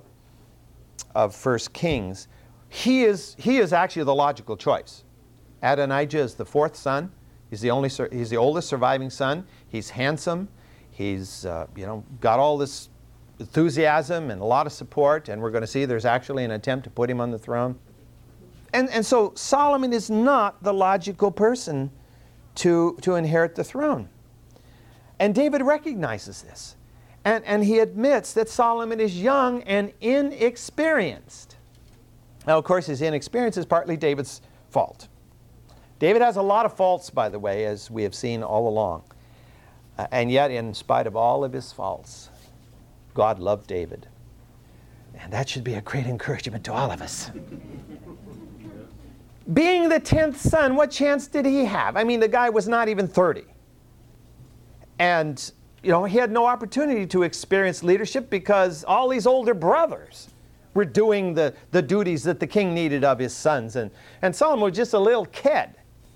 of 1.14 1.36
First 1.36 1.74
Kings. 1.74 2.28
He 2.70 3.04
is 3.04 3.36
he 3.38 3.60
is 3.60 3.72
actually 3.72 4.06
the 4.06 4.16
logical 4.16 4.58
choice. 4.58 5.04
Adonijah 5.62 6.18
is 6.18 6.34
the 6.34 6.46
fourth 6.46 6.76
son. 6.76 7.12
He's 7.52 7.62
the 7.62 7.70
only 7.70 7.90
he's 8.12 8.32
the 8.32 8.38
oldest 8.38 8.68
surviving 8.68 9.12
son. 9.12 9.46
He's 9.68 9.92
handsome. 9.92 10.50
He's 10.90 11.46
uh, 11.46 11.68
you 11.76 11.86
know 11.86 12.04
got 12.20 12.40
all 12.40 12.58
this 12.58 12.90
enthusiasm 13.40 14.32
and 14.32 14.42
a 14.42 14.46
lot 14.46 14.68
of 14.68 14.74
support, 14.74 15.30
and 15.30 15.42
we're 15.42 15.52
going 15.52 15.62
to 15.62 15.68
see 15.68 15.86
there's 15.86 16.06
actually 16.06 16.44
an 16.44 16.52
attempt 16.52 16.84
to 16.86 16.90
put 16.90 17.10
him 17.10 17.20
on 17.20 17.32
the 17.32 17.40
throne. 17.40 17.78
And, 18.74 18.90
and 18.90 19.06
so 19.06 19.34
Solomon 19.36 19.94
is 19.94 20.10
not 20.10 20.64
the 20.64 20.74
logical 20.74 21.32
person 21.32 21.92
to, 22.56 22.98
to 23.02 23.16
inherit 23.16 23.56
the 23.56 23.64
throne. 23.64 24.10
And 25.20 25.34
David 25.36 25.62
recognizes 25.62 26.42
this. 26.42 26.76
And, 27.26 27.44
and 27.46 27.64
he 27.64 27.80
admits 27.80 28.34
that 28.34 28.50
Solomon 28.50 29.00
is 29.00 29.22
young 29.22 29.64
and 29.64 29.94
inexperienced. 30.02 31.56
Now, 32.46 32.58
of 32.58 32.66
course, 32.66 32.86
his 32.88 33.02
inexperience 33.02 33.56
is 33.56 33.66
partly 33.66 33.96
David's 33.96 34.42
fault. 34.70 35.08
David 36.00 36.22
has 36.22 36.36
a 36.36 36.42
lot 36.42 36.66
of 36.66 36.76
faults, 36.76 37.10
by 37.10 37.30
the 37.30 37.40
way, 37.40 37.66
as 37.66 37.90
we 37.90 38.04
have 38.04 38.14
seen 38.14 38.44
all 38.44 38.68
along. 38.68 39.04
Uh, 39.98 40.08
and 40.12 40.30
yet, 40.30 40.52
in 40.52 40.74
spite 40.74 41.08
of 41.08 41.16
all 41.16 41.46
of 41.46 41.54
his 41.54 41.72
faults, 41.72 42.30
God 43.14 43.40
loved 43.40 43.68
David. 43.68 44.08
And 45.20 45.32
that 45.32 45.48
should 45.48 45.64
be 45.64 45.76
a 45.76 45.82
great 45.82 46.06
encouragement 46.06 46.64
to 46.66 46.74
all 46.74 46.92
of 46.92 47.02
us. 47.02 47.32
Being 49.54 49.90
the 49.90 50.00
10th 50.00 50.38
son, 50.38 50.76
what 50.76 50.90
chance 50.90 51.28
did 51.28 51.46
he 51.46 51.66
have? 51.66 51.98
I 51.98 52.04
mean, 52.04 52.20
the 52.20 52.28
guy 52.28 52.50
was 52.50 52.68
not 52.68 52.88
even 52.88 53.08
30. 53.08 53.44
And, 55.00 55.52
you 55.84 55.92
know, 55.92 56.06
he 56.06 56.18
had 56.18 56.32
no 56.32 56.46
opportunity 56.46 57.06
to 57.08 57.24
experience 57.24 57.84
leadership 57.84 58.30
because 58.30 58.86
all 58.86 59.10
these 59.10 59.28
older 59.28 59.54
brothers 59.54 60.30
were 60.74 60.86
doing 60.86 61.34
the, 61.34 61.54
the 61.72 61.82
duties 61.82 62.24
that 62.24 62.40
the 62.40 62.48
king 62.48 62.74
needed 62.74 63.04
of 63.04 63.20
his 63.20 63.36
sons. 63.36 63.76
And, 63.76 63.92
and 64.22 64.34
Solomon 64.36 64.64
was 64.64 64.76
just 64.76 64.94
a 64.94 65.00
little 65.00 65.26
kid. 65.26 65.70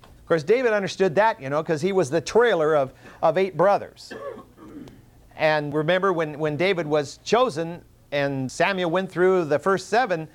Of 0.03 0.25
course, 0.25 0.43
David 0.43 0.71
understood 0.71 1.15
that, 1.15 1.41
you 1.41 1.49
know, 1.49 1.61
because 1.61 1.81
he 1.81 1.91
was 1.91 2.09
the 2.09 2.21
trailer 2.21 2.75
of, 2.75 2.93
of 3.21 3.37
eight 3.37 3.55
brothers. 3.55 4.13
And 5.37 5.73
remember 5.73 6.11
when, 6.11 6.37
when 6.39 6.57
David 6.57 6.87
was 6.87 7.19
chosen 7.23 7.83
and 8.11 8.51
Samuel 8.51 8.89
went 8.89 9.11
through 9.11 9.45
the 9.45 9.59
first 9.59 9.87
seven, 9.87 10.27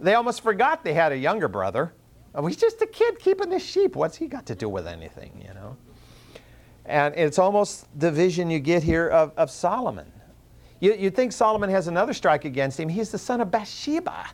they 0.00 0.14
almost 0.14 0.42
forgot 0.42 0.84
they 0.84 0.94
had 0.94 1.12
a 1.12 1.16
younger 1.16 1.48
brother. 1.48 1.94
Oh, 2.34 2.44
he's 2.46 2.56
just 2.56 2.82
a 2.82 2.86
kid 2.86 3.18
keeping 3.18 3.50
the 3.50 3.58
sheep. 3.58 3.96
What's 3.96 4.16
he 4.16 4.26
got 4.26 4.46
to 4.46 4.54
do 4.54 4.68
with 4.68 4.86
anything, 4.86 5.44
you 5.46 5.54
know? 5.54 5.76
And 6.84 7.14
it's 7.16 7.38
almost 7.38 7.86
the 7.98 8.10
vision 8.10 8.50
you 8.50 8.58
get 8.58 8.82
here 8.82 9.08
of, 9.08 9.32
of 9.36 9.50
Solomon. 9.50 10.10
You, 10.80 10.94
you'd 10.94 11.14
think 11.14 11.32
Solomon 11.32 11.70
has 11.70 11.86
another 11.86 12.12
strike 12.12 12.44
against 12.44 12.80
him. 12.80 12.88
He's 12.88 13.10
the 13.10 13.18
son 13.18 13.40
of 13.40 13.50
Bathsheba, 13.50 14.26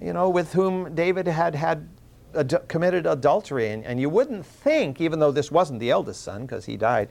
you 0.00 0.12
know, 0.12 0.28
with 0.28 0.52
whom 0.52 0.94
David 0.94 1.26
had 1.26 1.54
had 1.54 1.88
ad- 2.34 2.62
committed 2.68 3.06
adultery. 3.06 3.70
And, 3.70 3.84
and 3.84 4.00
you 4.00 4.10
wouldn't 4.10 4.44
think, 4.44 5.00
even 5.00 5.18
though 5.18 5.32
this 5.32 5.50
wasn't 5.50 5.80
the 5.80 5.90
eldest 5.90 6.22
son 6.22 6.42
because 6.42 6.64
he 6.64 6.76
died, 6.76 7.08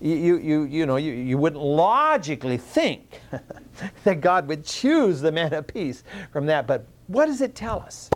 you, 0.00 0.38
you, 0.38 0.64
you, 0.64 0.86
know, 0.86 0.96
you, 0.96 1.12
you 1.12 1.38
wouldn't 1.38 1.62
logically 1.62 2.56
think 2.56 3.20
that 4.04 4.20
God 4.20 4.48
would 4.48 4.64
choose 4.64 5.20
the 5.20 5.32
man 5.32 5.52
of 5.52 5.66
peace 5.66 6.04
from 6.32 6.46
that. 6.46 6.66
But 6.66 6.86
what 7.06 7.26
does 7.26 7.40
it 7.40 7.54
tell 7.54 7.80
us? 7.80 8.10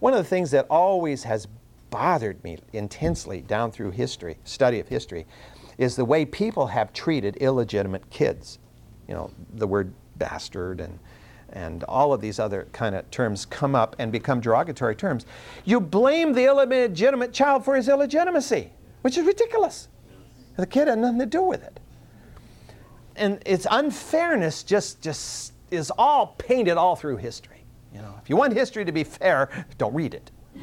One 0.00 0.12
of 0.12 0.18
the 0.18 0.28
things 0.28 0.50
that 0.50 0.66
always 0.68 1.22
has 1.24 1.46
bothered 1.90 2.42
me 2.42 2.58
intensely 2.72 3.42
down 3.42 3.70
through 3.70 3.90
history, 3.90 4.38
study 4.44 4.80
of 4.80 4.88
history, 4.88 5.26
is 5.78 5.96
the 5.96 6.04
way 6.04 6.24
people 6.24 6.66
have 6.66 6.92
treated 6.92 7.36
illegitimate 7.36 8.08
kids. 8.10 8.58
You 9.08 9.14
know, 9.14 9.30
the 9.54 9.66
word 9.66 9.92
bastard 10.16 10.80
and 10.80 10.98
and 11.54 11.84
all 11.84 12.14
of 12.14 12.20
these 12.22 12.38
other 12.38 12.66
kind 12.72 12.94
of 12.94 13.10
terms 13.10 13.44
come 13.44 13.74
up 13.74 13.94
and 13.98 14.10
become 14.10 14.40
derogatory 14.40 14.96
terms. 14.96 15.26
You 15.64 15.80
blame 15.80 16.32
the 16.32 16.46
illegitimate 16.46 17.34
child 17.34 17.62
for 17.62 17.76
his 17.76 17.90
illegitimacy, 17.90 18.72
which 19.02 19.18
is 19.18 19.26
ridiculous. 19.26 19.88
The 20.56 20.66
kid 20.66 20.88
had 20.88 20.98
nothing 20.98 21.18
to 21.20 21.26
do 21.26 21.42
with 21.42 21.62
it. 21.62 21.80
And 23.16 23.42
its 23.46 23.66
unfairness 23.70 24.62
just, 24.62 25.02
just 25.02 25.52
is 25.70 25.90
all 25.96 26.34
painted 26.38 26.76
all 26.76 26.96
through 26.96 27.16
history. 27.18 27.64
You 27.94 28.00
know, 28.00 28.14
if 28.22 28.30
you 28.30 28.36
want 28.36 28.52
history 28.52 28.84
to 28.84 28.92
be 28.92 29.04
fair, 29.04 29.48
don't 29.78 29.94
read 29.94 30.14
it. 30.14 30.30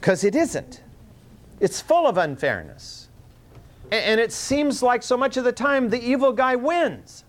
Because 0.00 0.24
it 0.24 0.34
isn't. 0.34 0.82
It's 1.60 1.80
full 1.80 2.08
of 2.08 2.18
unfairness. 2.18 3.08
And 3.92 4.18
it 4.18 4.32
seems 4.32 4.82
like 4.82 5.00
so 5.04 5.16
much 5.16 5.36
of 5.36 5.44
the 5.44 5.52
time 5.52 5.90
the 5.90 6.02
evil 6.02 6.32
guy 6.32 6.56
wins. 6.56 7.22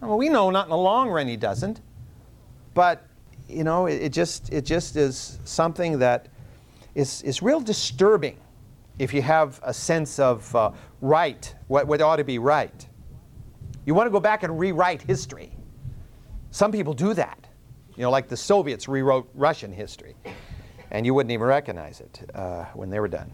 Well, 0.00 0.16
we 0.16 0.30
know 0.30 0.48
not 0.48 0.64
in 0.64 0.70
the 0.70 0.78
long 0.78 1.10
run 1.10 1.28
he 1.28 1.36
doesn't. 1.36 1.82
But, 2.72 3.04
you 3.50 3.64
know, 3.64 3.84
it, 3.84 4.00
it 4.00 4.12
just, 4.14 4.50
it 4.50 4.64
just 4.64 4.96
is 4.96 5.40
something 5.44 5.98
that 5.98 6.28
is, 6.94 7.20
is 7.20 7.42
real 7.42 7.60
disturbing 7.60 8.38
if 9.00 9.14
you 9.14 9.22
have 9.22 9.58
a 9.62 9.72
sense 9.72 10.18
of 10.18 10.54
uh, 10.54 10.70
right, 11.00 11.54
what, 11.68 11.86
what 11.86 12.02
ought 12.02 12.16
to 12.16 12.24
be 12.24 12.38
right. 12.38 12.86
You 13.86 13.94
want 13.94 14.06
to 14.06 14.10
go 14.10 14.20
back 14.20 14.42
and 14.42 14.60
rewrite 14.60 15.00
history. 15.00 15.56
Some 16.50 16.70
people 16.70 16.92
do 16.92 17.14
that. 17.14 17.46
You 17.96 18.02
know, 18.02 18.10
like 18.10 18.28
the 18.28 18.36
Soviets 18.36 18.88
rewrote 18.88 19.30
Russian 19.34 19.72
history 19.72 20.16
and 20.90 21.06
you 21.06 21.14
wouldn't 21.14 21.32
even 21.32 21.46
recognize 21.46 22.00
it 22.00 22.30
uh, 22.34 22.66
when 22.74 22.90
they 22.90 23.00
were 23.00 23.08
done. 23.08 23.32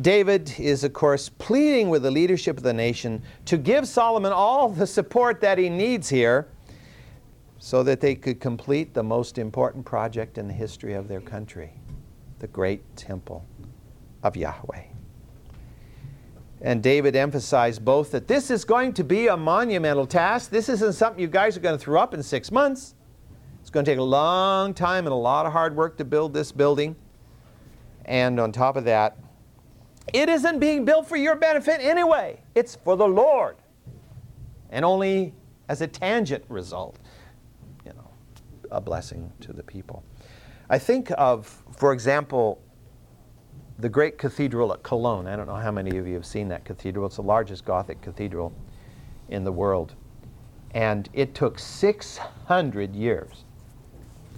David 0.00 0.58
is, 0.58 0.82
of 0.82 0.94
course, 0.94 1.28
pleading 1.28 1.90
with 1.90 2.02
the 2.02 2.10
leadership 2.10 2.56
of 2.56 2.62
the 2.62 2.72
nation 2.72 3.22
to 3.44 3.58
give 3.58 3.86
Solomon 3.86 4.32
all 4.32 4.70
the 4.70 4.86
support 4.86 5.42
that 5.42 5.58
he 5.58 5.68
needs 5.68 6.08
here 6.08 6.48
so 7.58 7.82
that 7.82 8.00
they 8.00 8.14
could 8.14 8.40
complete 8.40 8.94
the 8.94 9.02
most 9.02 9.36
important 9.36 9.84
project 9.84 10.38
in 10.38 10.48
the 10.48 10.54
history 10.54 10.94
of 10.94 11.06
their 11.06 11.20
country 11.20 11.74
the 12.38 12.48
great 12.48 12.82
temple 12.96 13.44
of 14.24 14.36
Yahweh. 14.36 14.82
And 16.60 16.82
David 16.82 17.14
emphasized 17.14 17.84
both 17.84 18.10
that 18.12 18.26
this 18.26 18.50
is 18.50 18.64
going 18.64 18.94
to 18.94 19.04
be 19.04 19.28
a 19.28 19.36
monumental 19.36 20.06
task. 20.06 20.50
This 20.50 20.70
isn't 20.70 20.94
something 20.94 21.20
you 21.20 21.28
guys 21.28 21.56
are 21.58 21.60
going 21.60 21.78
to 21.78 21.84
throw 21.84 22.00
up 22.00 22.14
in 22.14 22.22
six 22.22 22.50
months 22.50 22.94
It's 23.64 23.70
going 23.70 23.84
to 23.86 23.90
take 23.90 23.98
a 23.98 24.02
long 24.02 24.74
time 24.74 25.06
and 25.06 25.12
a 25.12 25.16
lot 25.16 25.46
of 25.46 25.52
hard 25.52 25.74
work 25.74 25.96
to 25.96 26.04
build 26.04 26.34
this 26.34 26.52
building. 26.52 26.96
And 28.04 28.38
on 28.38 28.52
top 28.52 28.76
of 28.76 28.84
that, 28.84 29.16
it 30.12 30.28
isn't 30.28 30.58
being 30.58 30.84
built 30.84 31.08
for 31.08 31.16
your 31.16 31.34
benefit 31.34 31.80
anyway. 31.80 32.42
It's 32.54 32.76
for 32.76 32.94
the 32.94 33.08
Lord. 33.08 33.56
And 34.68 34.84
only 34.84 35.32
as 35.70 35.80
a 35.80 35.86
tangent 35.86 36.44
result, 36.50 36.98
you 37.86 37.92
know, 37.94 38.10
a 38.70 38.82
blessing 38.82 39.32
to 39.40 39.54
the 39.54 39.62
people. 39.62 40.02
I 40.68 40.78
think 40.78 41.10
of, 41.16 41.62
for 41.76 41.94
example, 41.94 42.60
the 43.78 43.88
great 43.88 44.18
cathedral 44.18 44.72
at 44.72 44.82
Cologne. 44.82 45.26
I 45.26 45.36
don't 45.36 45.46
know 45.46 45.54
how 45.54 45.72
many 45.72 45.96
of 45.96 46.06
you 46.06 46.14
have 46.14 46.26
seen 46.26 46.48
that 46.48 46.64
cathedral. 46.64 47.06
It's 47.06 47.16
the 47.16 47.22
largest 47.22 47.64
Gothic 47.64 48.00
cathedral 48.00 48.52
in 49.28 49.44
the 49.44 49.52
world. 49.52 49.94
And 50.72 51.08
it 51.12 51.34
took 51.34 51.58
600 51.58 52.94
years 52.94 53.44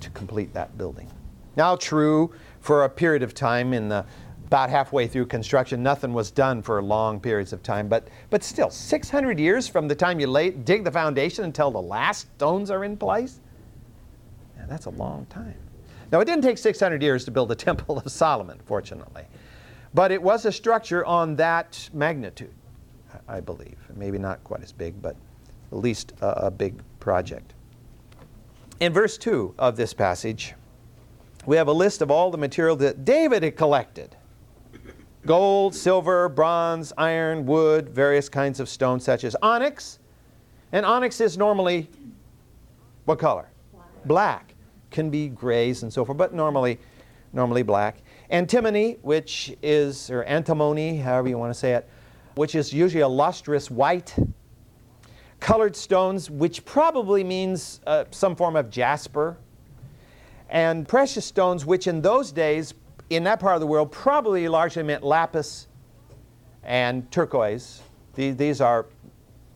to 0.00 0.10
complete 0.10 0.52
that 0.54 0.76
building. 0.76 1.10
Now, 1.56 1.76
true, 1.76 2.34
for 2.60 2.84
a 2.84 2.88
period 2.88 3.22
of 3.22 3.34
time 3.34 3.72
in 3.72 3.88
the 3.88 4.04
about 4.46 4.70
halfway 4.70 5.08
through 5.08 5.26
construction, 5.26 5.82
nothing 5.82 6.12
was 6.12 6.30
done 6.30 6.62
for 6.62 6.80
long 6.80 7.18
periods 7.18 7.52
of 7.52 7.64
time, 7.64 7.88
but, 7.88 8.06
but 8.30 8.44
still, 8.44 8.70
600 8.70 9.40
years 9.40 9.66
from 9.66 9.88
the 9.88 9.94
time 9.94 10.20
you 10.20 10.28
lay, 10.28 10.50
dig 10.50 10.84
the 10.84 10.90
foundation 10.90 11.42
until 11.42 11.72
the 11.72 11.82
last 11.82 12.28
stones 12.36 12.70
are 12.70 12.84
in 12.84 12.96
place? 12.96 13.40
Yeah, 14.56 14.66
that's 14.68 14.86
a 14.86 14.90
long 14.90 15.26
time. 15.26 15.56
Now, 16.12 16.20
it 16.20 16.24
didn't 16.24 16.42
take 16.42 16.58
600 16.58 17.02
years 17.02 17.24
to 17.24 17.30
build 17.30 17.48
the 17.48 17.54
Temple 17.66 17.98
of 17.98 18.10
Solomon, 18.10 18.60
fortunately, 18.64 19.24
but 19.94 20.12
it 20.12 20.22
was 20.22 20.44
a 20.44 20.52
structure 20.52 21.04
on 21.04 21.36
that 21.36 21.88
magnitude, 21.92 22.54
I 23.28 23.40
believe. 23.40 23.76
Maybe 23.94 24.18
not 24.18 24.42
quite 24.44 24.62
as 24.62 24.72
big, 24.72 25.00
but 25.00 25.16
at 25.72 25.78
least 25.78 26.12
a, 26.20 26.46
a 26.46 26.50
big 26.50 26.80
project. 27.00 27.54
In 28.78 28.92
verse 28.92 29.16
2 29.16 29.54
of 29.58 29.76
this 29.76 29.94
passage, 29.94 30.54
we 31.46 31.56
have 31.56 31.68
a 31.68 31.72
list 31.72 32.02
of 32.02 32.10
all 32.10 32.30
the 32.30 32.38
material 32.38 32.76
that 32.76 33.04
David 33.04 33.42
had 33.42 33.56
collected 33.56 34.16
gold, 35.24 35.74
silver, 35.74 36.28
bronze, 36.28 36.92
iron, 36.96 37.46
wood, 37.46 37.88
various 37.88 38.28
kinds 38.28 38.60
of 38.60 38.68
stone, 38.68 39.00
such 39.00 39.24
as 39.24 39.34
onyx. 39.42 39.98
And 40.72 40.86
onyx 40.86 41.20
is 41.20 41.36
normally 41.36 41.88
what 43.06 43.18
color? 43.18 43.48
Black. 43.72 44.04
black. 44.04 44.54
Can 44.96 45.10
be 45.10 45.28
grays 45.28 45.82
and 45.82 45.92
so 45.92 46.06
forth, 46.06 46.16
but 46.16 46.32
normally, 46.32 46.78
normally 47.34 47.62
black. 47.62 47.98
Antimony, 48.30 48.96
which 49.02 49.54
is, 49.62 50.10
or 50.10 50.24
antimony, 50.24 50.96
however 50.96 51.28
you 51.28 51.36
want 51.36 51.52
to 51.52 51.58
say 51.58 51.74
it, 51.74 51.86
which 52.36 52.54
is 52.54 52.72
usually 52.72 53.02
a 53.02 53.08
lustrous 53.08 53.70
white 53.70 54.16
colored 55.38 55.76
stones, 55.76 56.30
which 56.30 56.64
probably 56.64 57.22
means 57.22 57.82
uh, 57.86 58.04
some 58.10 58.34
form 58.34 58.56
of 58.56 58.70
jasper, 58.70 59.36
and 60.48 60.88
precious 60.88 61.26
stones, 61.26 61.66
which 61.66 61.88
in 61.88 62.00
those 62.00 62.32
days, 62.32 62.72
in 63.10 63.22
that 63.24 63.38
part 63.38 63.54
of 63.54 63.60
the 63.60 63.66
world, 63.66 63.92
probably 63.92 64.48
largely 64.48 64.82
meant 64.82 65.04
lapis 65.04 65.68
and 66.62 67.12
turquoise. 67.12 67.82
These, 68.14 68.36
these 68.36 68.62
are 68.62 68.86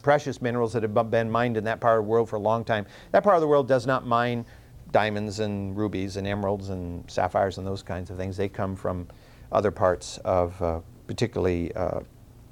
precious 0.03 0.42
minerals 0.42 0.74
that 0.74 0.83
have 0.83 1.11
been 1.11 1.31
mined 1.31 1.57
in 1.57 1.64
that 1.64 1.81
part 1.81 1.98
of 1.98 2.05
the 2.05 2.11
world 2.11 2.29
for 2.29 2.37
a 2.37 2.40
long 2.40 2.62
time. 2.62 2.85
That 3.12 3.22
part 3.22 3.37
of 3.37 3.40
the 3.40 3.48
world 3.48 3.68
does 3.68 3.87
not 3.87 4.07
mine 4.07 4.44
diamonds 4.92 5.40
and 5.40 5.76
rubies 5.76 6.16
and 6.16 6.26
emeralds 6.26 6.70
and 6.70 7.09
sapphires 7.11 7.59
and 7.59 7.66
those 7.66 7.83
kinds 7.83 8.11
of 8.11 8.16
things. 8.16 8.37
They 8.37 8.48
come 8.48 8.76
from 8.76 9.07
other 9.53 9.70
parts 9.70 10.18
of 10.18 10.61
uh, 10.62 10.81
particularly 11.07 11.74
uh, 11.74 12.00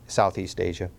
Southeast 0.06 0.60
Asia. 0.60 0.90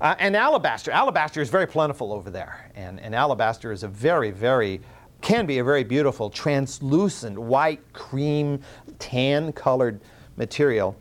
Uh, 0.00 0.14
and 0.18 0.34
alabaster. 0.34 0.90
Alabaster 0.90 1.42
is 1.42 1.50
very 1.50 1.66
plentiful 1.66 2.12
over 2.12 2.30
there. 2.30 2.70
And, 2.74 2.98
and 3.00 3.14
alabaster 3.14 3.70
is 3.70 3.82
a 3.82 3.88
very, 3.88 4.30
very, 4.30 4.80
can 5.20 5.44
be 5.44 5.58
a 5.58 5.64
very 5.64 5.84
beautiful, 5.84 6.30
translucent, 6.30 7.38
white, 7.38 7.92
cream, 7.92 8.60
tan 8.98 9.52
colored 9.52 10.00
material 10.36 10.96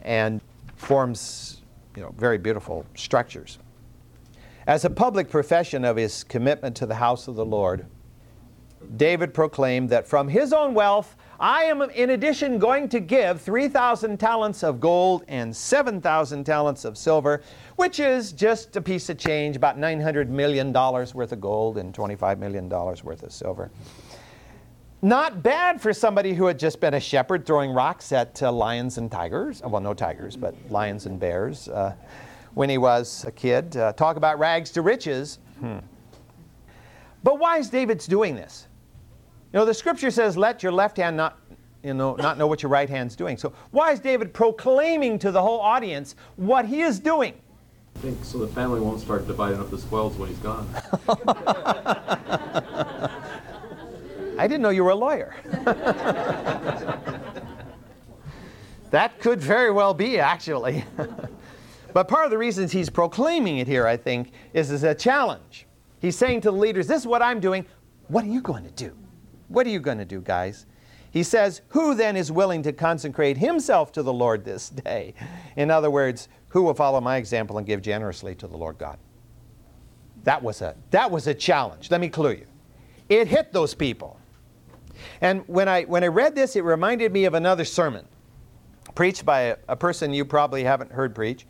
and 0.00 0.40
forms 0.76 1.62
you 1.96 2.02
know, 2.02 2.14
very 2.18 2.38
beautiful 2.38 2.84
structures. 2.94 3.58
As 4.66 4.84
a 4.84 4.90
public 4.90 5.30
profession 5.30 5.84
of 5.84 5.96
his 5.96 6.22
commitment 6.24 6.76
to 6.76 6.86
the 6.86 6.94
house 6.96 7.28
of 7.28 7.34
the 7.34 7.44
Lord, 7.44 7.86
David 8.96 9.34
proclaimed 9.34 9.88
that 9.90 10.06
from 10.06 10.28
his 10.28 10.52
own 10.52 10.74
wealth, 10.74 11.16
I 11.40 11.64
am 11.64 11.82
in 11.82 12.10
addition 12.10 12.58
going 12.58 12.88
to 12.90 13.00
give 13.00 13.40
3,000 13.40 14.18
talents 14.18 14.62
of 14.62 14.78
gold 14.78 15.24
and 15.26 15.54
7,000 15.54 16.44
talents 16.44 16.84
of 16.84 16.96
silver, 16.96 17.42
which 17.76 17.98
is 17.98 18.32
just 18.32 18.76
a 18.76 18.80
piece 18.80 19.08
of 19.08 19.18
change, 19.18 19.56
about 19.56 19.78
$900 19.78 20.28
million 20.28 20.72
worth 20.72 21.32
of 21.32 21.40
gold 21.40 21.78
and 21.78 21.92
$25 21.92 22.38
million 22.38 22.68
worth 22.68 23.22
of 23.22 23.32
silver. 23.32 23.70
Not 25.04 25.42
bad 25.42 25.80
for 25.80 25.92
somebody 25.92 26.32
who 26.32 26.46
had 26.46 26.60
just 26.60 26.78
been 26.78 26.94
a 26.94 27.00
shepherd 27.00 27.44
throwing 27.44 27.72
rocks 27.72 28.12
at 28.12 28.40
uh, 28.40 28.52
lions 28.52 28.98
and 28.98 29.10
tigers. 29.10 29.60
Well, 29.64 29.80
no 29.80 29.94
tigers, 29.94 30.36
but 30.36 30.54
lions 30.70 31.06
and 31.06 31.18
bears 31.18 31.68
uh, 31.68 31.96
when 32.54 32.70
he 32.70 32.78
was 32.78 33.24
a 33.26 33.32
kid. 33.32 33.76
Uh, 33.76 33.92
talk 33.94 34.16
about 34.16 34.38
rags 34.38 34.70
to 34.70 34.82
riches. 34.82 35.40
Hmm. 35.58 35.78
But 37.24 37.40
why 37.40 37.58
is 37.58 37.68
David 37.68 37.98
doing 37.98 38.36
this? 38.36 38.68
You 39.52 39.58
know, 39.58 39.64
the 39.64 39.74
scripture 39.74 40.10
says, 40.10 40.36
let 40.36 40.62
your 40.62 40.72
left 40.72 40.96
hand 40.96 41.16
not, 41.16 41.38
you 41.82 41.94
know, 41.94 42.14
not 42.14 42.38
know 42.38 42.46
what 42.46 42.62
your 42.62 42.70
right 42.70 42.88
hand's 42.88 43.14
doing. 43.16 43.36
So 43.36 43.52
why 43.70 43.92
is 43.92 44.00
David 44.00 44.32
proclaiming 44.32 45.18
to 45.20 45.30
the 45.30 45.42
whole 45.42 45.60
audience 45.60 46.14
what 46.36 46.64
he 46.64 46.80
is 46.80 46.98
doing? 46.98 47.34
I 47.96 47.98
think 47.98 48.24
so 48.24 48.38
the 48.38 48.48
family 48.48 48.80
won't 48.80 49.00
start 49.00 49.26
dividing 49.26 49.60
up 49.60 49.70
the 49.70 49.76
spoils 49.76 50.16
when 50.16 50.30
he's 50.30 50.38
gone. 50.38 50.66
I 54.38 54.46
didn't 54.48 54.62
know 54.62 54.70
you 54.70 54.84
were 54.84 54.90
a 54.90 54.94
lawyer. 54.94 55.34
That 58.92 59.18
could 59.20 59.40
very 59.40 59.70
well 59.70 59.94
be, 59.94 60.18
actually. 60.18 60.84
but 61.94 62.08
part 62.08 62.26
of 62.26 62.30
the 62.30 62.36
reasons 62.36 62.72
he's 62.72 62.90
proclaiming 62.90 63.56
it 63.56 63.66
here, 63.66 63.86
I 63.86 63.96
think, 63.96 64.32
is 64.52 64.70
as 64.70 64.84
a 64.84 64.94
challenge. 64.94 65.66
He's 66.00 66.16
saying 66.16 66.42
to 66.42 66.50
the 66.50 66.56
leaders, 66.56 66.86
This 66.86 67.00
is 67.00 67.06
what 67.06 67.22
I'm 67.22 67.40
doing. 67.40 67.64
What 68.08 68.22
are 68.24 68.28
you 68.28 68.42
going 68.42 68.64
to 68.64 68.70
do? 68.70 68.94
What 69.52 69.66
are 69.66 69.70
you 69.70 69.80
going 69.80 69.98
to 69.98 70.04
do, 70.04 70.20
guys? 70.20 70.66
He 71.10 71.22
says, 71.22 71.60
Who 71.68 71.94
then 71.94 72.16
is 72.16 72.32
willing 72.32 72.62
to 72.62 72.72
consecrate 72.72 73.36
himself 73.36 73.92
to 73.92 74.02
the 74.02 74.12
Lord 74.12 74.44
this 74.44 74.70
day? 74.70 75.14
In 75.56 75.70
other 75.70 75.90
words, 75.90 76.28
who 76.48 76.62
will 76.62 76.74
follow 76.74 77.00
my 77.00 77.16
example 77.16 77.58
and 77.58 77.66
give 77.66 77.82
generously 77.82 78.34
to 78.36 78.46
the 78.46 78.56
Lord 78.56 78.78
God? 78.78 78.98
That 80.24 80.42
was 80.42 80.62
a, 80.62 80.74
that 80.90 81.10
was 81.10 81.26
a 81.26 81.34
challenge. 81.34 81.90
Let 81.90 82.00
me 82.00 82.08
clue 82.08 82.32
you. 82.32 82.46
It 83.08 83.28
hit 83.28 83.52
those 83.52 83.74
people. 83.74 84.18
And 85.20 85.42
when 85.48 85.68
I, 85.68 85.82
when 85.82 86.02
I 86.02 86.06
read 86.06 86.34
this, 86.34 86.56
it 86.56 86.64
reminded 86.64 87.12
me 87.12 87.24
of 87.24 87.34
another 87.34 87.64
sermon 87.64 88.06
preached 88.94 89.24
by 89.24 89.40
a, 89.40 89.56
a 89.68 89.76
person 89.76 90.14
you 90.14 90.24
probably 90.24 90.64
haven't 90.64 90.92
heard 90.92 91.14
preach. 91.14 91.46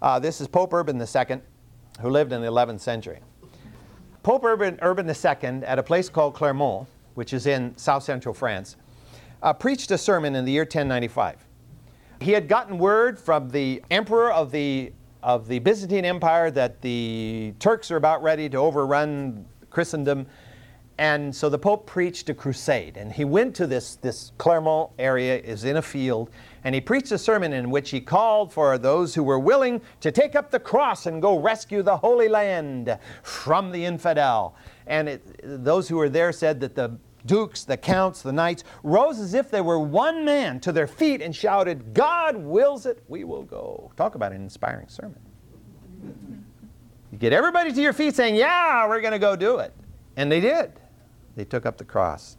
Uh, 0.00 0.18
this 0.18 0.40
is 0.40 0.48
Pope 0.48 0.72
Urban 0.72 1.00
II, 1.00 1.40
who 2.00 2.10
lived 2.10 2.32
in 2.32 2.40
the 2.40 2.48
11th 2.48 2.80
century. 2.80 3.20
Pope 4.22 4.44
Urban, 4.44 4.78
Urban 4.82 5.08
II, 5.08 5.64
at 5.64 5.78
a 5.78 5.82
place 5.82 6.08
called 6.08 6.34
Clermont, 6.34 6.86
which 7.14 7.32
is 7.32 7.46
in 7.46 7.76
south 7.76 8.02
central 8.02 8.34
France, 8.34 8.76
uh, 9.42 9.52
preached 9.52 9.90
a 9.90 9.98
sermon 9.98 10.34
in 10.34 10.44
the 10.44 10.52
year 10.52 10.62
1095. 10.62 11.44
He 12.20 12.32
had 12.32 12.48
gotten 12.48 12.78
word 12.78 13.18
from 13.18 13.50
the 13.50 13.82
emperor 13.90 14.32
of 14.32 14.52
the, 14.52 14.92
of 15.22 15.48
the 15.48 15.58
Byzantine 15.58 16.04
Empire 16.04 16.50
that 16.52 16.80
the 16.80 17.54
Turks 17.58 17.90
are 17.90 17.96
about 17.96 18.22
ready 18.22 18.48
to 18.48 18.56
overrun 18.56 19.44
Christendom 19.70 20.26
and 21.02 21.34
so 21.34 21.48
the 21.48 21.58
Pope 21.58 21.84
preached 21.84 22.28
a 22.28 22.34
crusade, 22.34 22.96
and 22.96 23.12
he 23.12 23.24
went 23.24 23.56
to 23.56 23.66
this, 23.66 23.96
this 23.96 24.30
Clermont 24.38 24.90
area, 25.00 25.36
is 25.36 25.64
in 25.64 25.78
a 25.78 25.82
field, 25.82 26.30
and 26.62 26.76
he 26.76 26.80
preached 26.80 27.10
a 27.10 27.18
sermon 27.18 27.52
in 27.52 27.72
which 27.72 27.90
he 27.90 28.00
called 28.00 28.52
for 28.52 28.78
those 28.78 29.12
who 29.12 29.24
were 29.24 29.40
willing 29.40 29.80
to 29.98 30.12
take 30.12 30.36
up 30.36 30.52
the 30.52 30.60
cross 30.60 31.06
and 31.06 31.20
go 31.20 31.40
rescue 31.40 31.82
the 31.82 31.96
Holy 31.96 32.28
Land 32.28 32.96
from 33.24 33.72
the 33.72 33.84
infidel. 33.84 34.54
And 34.86 35.08
it, 35.08 35.40
those 35.42 35.88
who 35.88 35.96
were 35.96 36.08
there 36.08 36.30
said 36.30 36.60
that 36.60 36.76
the 36.76 36.96
dukes, 37.26 37.64
the 37.64 37.76
counts, 37.76 38.22
the 38.22 38.32
knights 38.32 38.62
rose 38.84 39.18
as 39.18 39.34
if 39.34 39.50
they 39.50 39.60
were 39.60 39.80
one 39.80 40.24
man 40.24 40.60
to 40.60 40.70
their 40.70 40.86
feet 40.86 41.20
and 41.20 41.34
shouted, 41.34 41.94
God 41.94 42.36
wills 42.36 42.86
it, 42.86 43.02
we 43.08 43.24
will 43.24 43.42
go. 43.42 43.90
Talk 43.96 44.14
about 44.14 44.30
an 44.30 44.40
inspiring 44.40 44.86
sermon. 44.86 45.18
You 47.10 47.18
get 47.18 47.32
everybody 47.32 47.72
to 47.72 47.82
your 47.82 47.92
feet 47.92 48.14
saying, 48.14 48.36
Yeah, 48.36 48.86
we're 48.86 49.00
going 49.00 49.10
to 49.10 49.18
go 49.18 49.34
do 49.34 49.58
it. 49.58 49.74
And 50.16 50.30
they 50.30 50.38
did. 50.38 50.78
They 51.36 51.44
took 51.44 51.64
up 51.64 51.78
the 51.78 51.84
cross, 51.84 52.36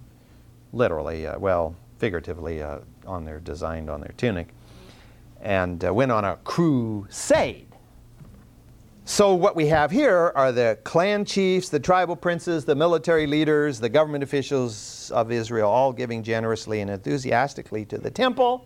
literally, 0.71 1.25
uh, 1.25 1.39
well, 1.39 1.75
figuratively, 1.97 2.61
uh, 2.61 2.79
on 3.07 3.25
their 3.25 3.39
designed 3.39 3.89
on 3.89 4.01
their 4.01 4.13
tunic, 4.17 4.49
and 5.41 5.83
uh, 5.83 5.93
went 5.93 6.11
on 6.11 6.23
a 6.25 6.37
crusade. 6.43 7.67
So 9.05 9.33
what 9.33 9.55
we 9.55 9.67
have 9.67 9.91
here 9.91 10.31
are 10.35 10.51
the 10.53 10.77
clan 10.85 11.25
chiefs, 11.25 11.67
the 11.69 11.79
tribal 11.79 12.15
princes, 12.15 12.63
the 12.63 12.75
military 12.75 13.27
leaders, 13.27 13.79
the 13.79 13.89
government 13.89 14.23
officials 14.23 15.11
of 15.11 15.31
Israel, 15.31 15.69
all 15.69 15.91
giving 15.91 16.23
generously 16.23 16.79
and 16.79 16.89
enthusiastically 16.89 17.83
to 17.85 17.97
the 17.97 18.09
temple. 18.09 18.65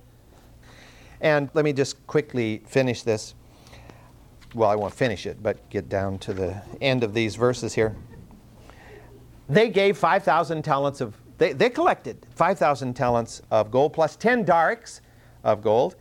And 1.22 1.50
let 1.56 1.66
me 1.66 1.74
just 1.74 2.06
quickly 2.06 2.62
finish 2.68 3.02
this. 3.02 3.34
Well, 4.54 4.70
I 4.70 4.76
won't 4.76 4.94
finish 4.94 5.26
it, 5.26 5.42
but 5.42 5.68
get 5.72 5.90
down 5.90 6.20
to 6.20 6.34
the 6.34 6.62
end 6.82 7.04
of 7.04 7.16
these 7.16 7.36
verses 7.36 7.74
here 7.74 7.96
they 9.50 9.70
gave 9.70 9.98
5,000 9.98 10.62
talents 10.62 11.02
of, 11.02 11.16
they, 11.38 11.54
they 11.54 11.70
collected 11.70 12.26
5,000 12.36 12.94
talents 12.94 13.42
of 13.52 13.72
gold 13.72 13.94
plus 13.94 14.16
10 14.16 14.46
darics 14.46 15.02
of 15.44 15.62
gold. 15.62 15.96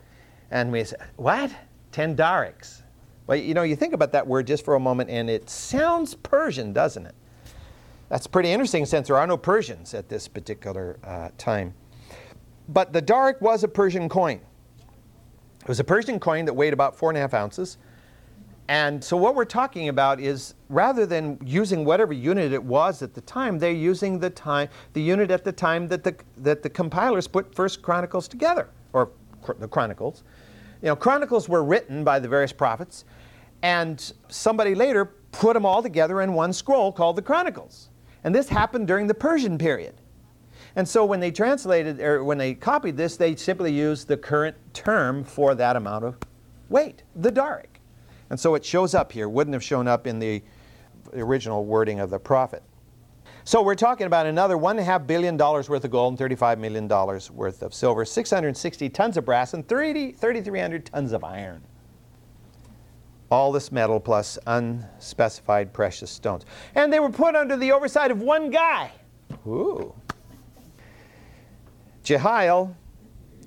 And 0.51 0.73
we 0.73 0.85
said, 0.85 1.01
what? 1.17 1.51
10 1.93 2.17
darics. 2.17 2.83
Well, 3.27 3.39
you 3.39 3.55
know, 3.55 3.63
you 3.63 3.77
think 3.77 3.93
about 3.93 4.13
that 4.13 4.27
word 4.27 4.47
just 4.47 4.65
for 4.65 4.75
a 4.75 4.81
moment, 4.81 5.11
and 5.11 5.29
it 5.29 5.51
sounds 5.51 6.15
Persian, 6.15 6.73
doesn't 6.73 7.07
it? 7.07 7.15
That's 8.09 8.27
pretty 8.27 8.51
interesting 8.53 8.87
since 8.87 9.09
there 9.09 9.17
are 9.17 9.27
no 9.27 9.37
Persians 9.37 9.95
at 9.95 10.09
this 10.09 10.29
particular 10.29 10.97
uh, 11.03 11.31
time. 11.37 11.75
But 12.69 12.93
the 12.93 13.03
daric 13.03 13.41
was 13.41 13.65
a 13.65 13.69
Persian 13.69 14.09
coin. 14.09 14.41
It 15.61 15.69
was 15.69 15.81
a 15.81 15.85
Persian 15.85 16.21
coin 16.21 16.45
that 16.45 16.55
weighed 16.55 16.73
about 16.73 16.97
four 16.97 17.11
and 17.11 17.19
a 17.19 17.21
half 17.21 17.35
ounces. 17.35 17.79
And 18.69 19.03
so 19.03 19.17
what 19.17 19.37
we're 19.37 19.45
talking 19.45 19.89
about 19.89 20.19
is 20.19 20.55
rather 20.69 21.07
than 21.07 21.39
using 21.45 21.85
whatever 21.85 22.13
unit 22.13 22.53
it 22.53 22.63
was 22.63 23.01
at 23.01 23.15
the 23.15 23.21
time, 23.21 23.59
they're 23.59 23.71
using 23.71 24.19
the 24.19 24.31
time 24.31 24.69
the 24.93 25.03
unit 25.03 25.31
at 25.31 25.45
the 25.45 25.53
time 25.53 25.87
that 25.89 26.03
the 26.03 26.17
that 26.39 26.63
the 26.63 26.71
compilers 26.71 27.29
put 27.29 27.55
First 27.55 27.81
Chronicles 27.83 28.27
together, 28.27 28.69
or 28.93 29.11
the 29.59 29.69
Chronicles. 29.69 30.25
You 30.83 30.89
know, 30.89 30.97
Chronicles 30.97 31.49
were 31.49 31.63
written 31.63 32.03
by 32.03 32.19
the 32.19 32.29
various 32.29 32.53
prophets, 32.53 33.05
and 33.63 34.13
somebody 34.29 34.75
later 34.75 35.05
put 35.31 35.55
them 35.55 35.65
all 35.65 35.83
together 35.83 36.23
in 36.23 36.33
one 36.33 36.53
scroll 36.53 36.91
called 36.91 37.17
the 37.17 37.23
Chronicles. 37.23 37.91
And 38.25 38.35
this 38.35 38.49
happened 38.49 38.89
during 38.89 39.07
the 39.07 39.15
Persian 39.15 39.59
period. 39.59 39.95
And 40.75 40.87
so 40.87 41.05
when 41.05 41.21
they 41.21 41.31
translated 41.31 42.01
or 42.01 42.25
when 42.25 42.37
they 42.37 42.53
copied 42.53 42.97
this, 42.97 43.17
they 43.17 43.37
simply 43.37 43.73
used 43.73 44.09
the 44.09 44.17
current 44.17 44.57
term 44.75 45.25
for 45.25 45.55
that 45.55 45.77
amount 45.77 46.05
of 46.05 46.17
weight, 46.69 47.03
the 47.15 47.31
daric. 47.31 47.76
And 48.31 48.39
so 48.39 48.55
it 48.55 48.65
shows 48.65 48.95
up 48.95 49.13
here, 49.13 49.29
wouldn't 49.29 49.55
have 49.55 49.65
shown 49.65 49.87
up 49.87 50.07
in 50.07 50.19
the 50.19 50.43
original 51.15 51.65
wording 51.65 52.01
of 52.01 52.11
the 52.11 52.19
prophet. 52.19 52.63
So 53.45 53.63
we're 53.63 53.77
talking 53.77 54.09
about 54.09 54.27
another 54.27 54.57
$1.5 54.57 55.07
billion 55.07 55.37
worth 55.37 55.71
of 55.71 55.91
gold 55.91 56.21
and 56.21 56.39
$35 56.39 56.59
million 56.59 56.89
worth 56.89 57.63
of 57.63 57.73
silver, 57.73 58.05
660 58.05 58.89
tons 58.89 59.17
of 59.17 59.25
brass, 59.25 59.55
and 59.55 59.67
3,300 59.69 60.87
tons 60.87 61.13
of 61.13 61.23
iron. 61.23 61.63
All 63.31 63.53
this 63.53 63.71
metal 63.71 64.01
plus 64.01 64.37
unspecified 64.49 65.73
precious 65.73 66.11
stones. 66.11 66.45
And 66.75 66.93
they 66.93 66.99
were 66.99 67.11
put 67.11 67.37
under 67.37 67.57
the 67.57 67.71
oversight 67.71 68.11
of 68.11 68.21
one 68.21 68.51
guy. 68.51 68.91
Ooh. 69.47 69.95
Jehiel, 72.03 72.77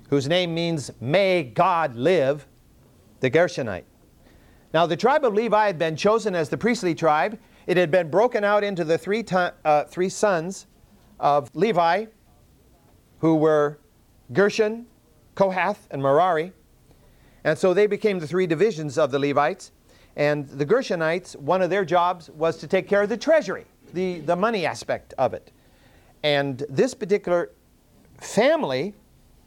whose 0.08 0.28
name 0.28 0.54
means 0.54 0.90
may 1.00 1.42
God 1.42 1.94
live, 1.94 2.46
the 3.20 3.30
Gershonite. 3.30 3.84
Now, 4.72 4.86
the 4.86 4.96
tribe 4.96 5.24
of 5.24 5.34
Levi 5.34 5.66
had 5.66 5.78
been 5.78 5.96
chosen 5.96 6.34
as 6.34 6.48
the 6.48 6.56
priestly 6.56 6.94
tribe. 6.94 7.38
It 7.66 7.76
had 7.76 7.90
been 7.90 8.08
broken 8.08 8.44
out 8.44 8.62
into 8.62 8.84
the 8.84 8.96
three, 8.96 9.24
uh, 9.32 9.84
three 9.84 10.08
sons 10.08 10.66
of 11.18 11.50
Levi, 11.54 12.06
who 13.18 13.34
were 13.36 13.78
Gershon, 14.32 14.86
Kohath, 15.34 15.88
and 15.90 16.00
Merari. 16.00 16.52
And 17.44 17.58
so 17.58 17.74
they 17.74 17.86
became 17.86 18.18
the 18.18 18.26
three 18.26 18.46
divisions 18.46 18.96
of 18.96 19.10
the 19.10 19.18
Levites. 19.18 19.72
And 20.16 20.48
the 20.48 20.66
Gershonites, 20.66 21.36
one 21.36 21.62
of 21.62 21.70
their 21.70 21.84
jobs 21.84 22.30
was 22.30 22.56
to 22.58 22.66
take 22.66 22.88
care 22.88 23.02
of 23.02 23.08
the 23.08 23.16
treasury, 23.16 23.66
the, 23.92 24.20
the 24.20 24.36
money 24.36 24.66
aspect 24.66 25.14
of 25.18 25.34
it. 25.34 25.52
And 26.22 26.64
this 26.68 26.94
particular 26.94 27.50
family, 28.18 28.94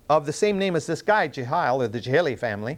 of 0.09 0.26
the 0.26 0.34
same 0.34 0.57
name 0.57 0.76
as 0.76 0.86
this 0.86 1.01
guy, 1.01 1.28
Jehiel, 1.28 1.82
or 1.82 1.88
the 1.88 1.99
Jehieli 1.99 2.38
family, 2.38 2.78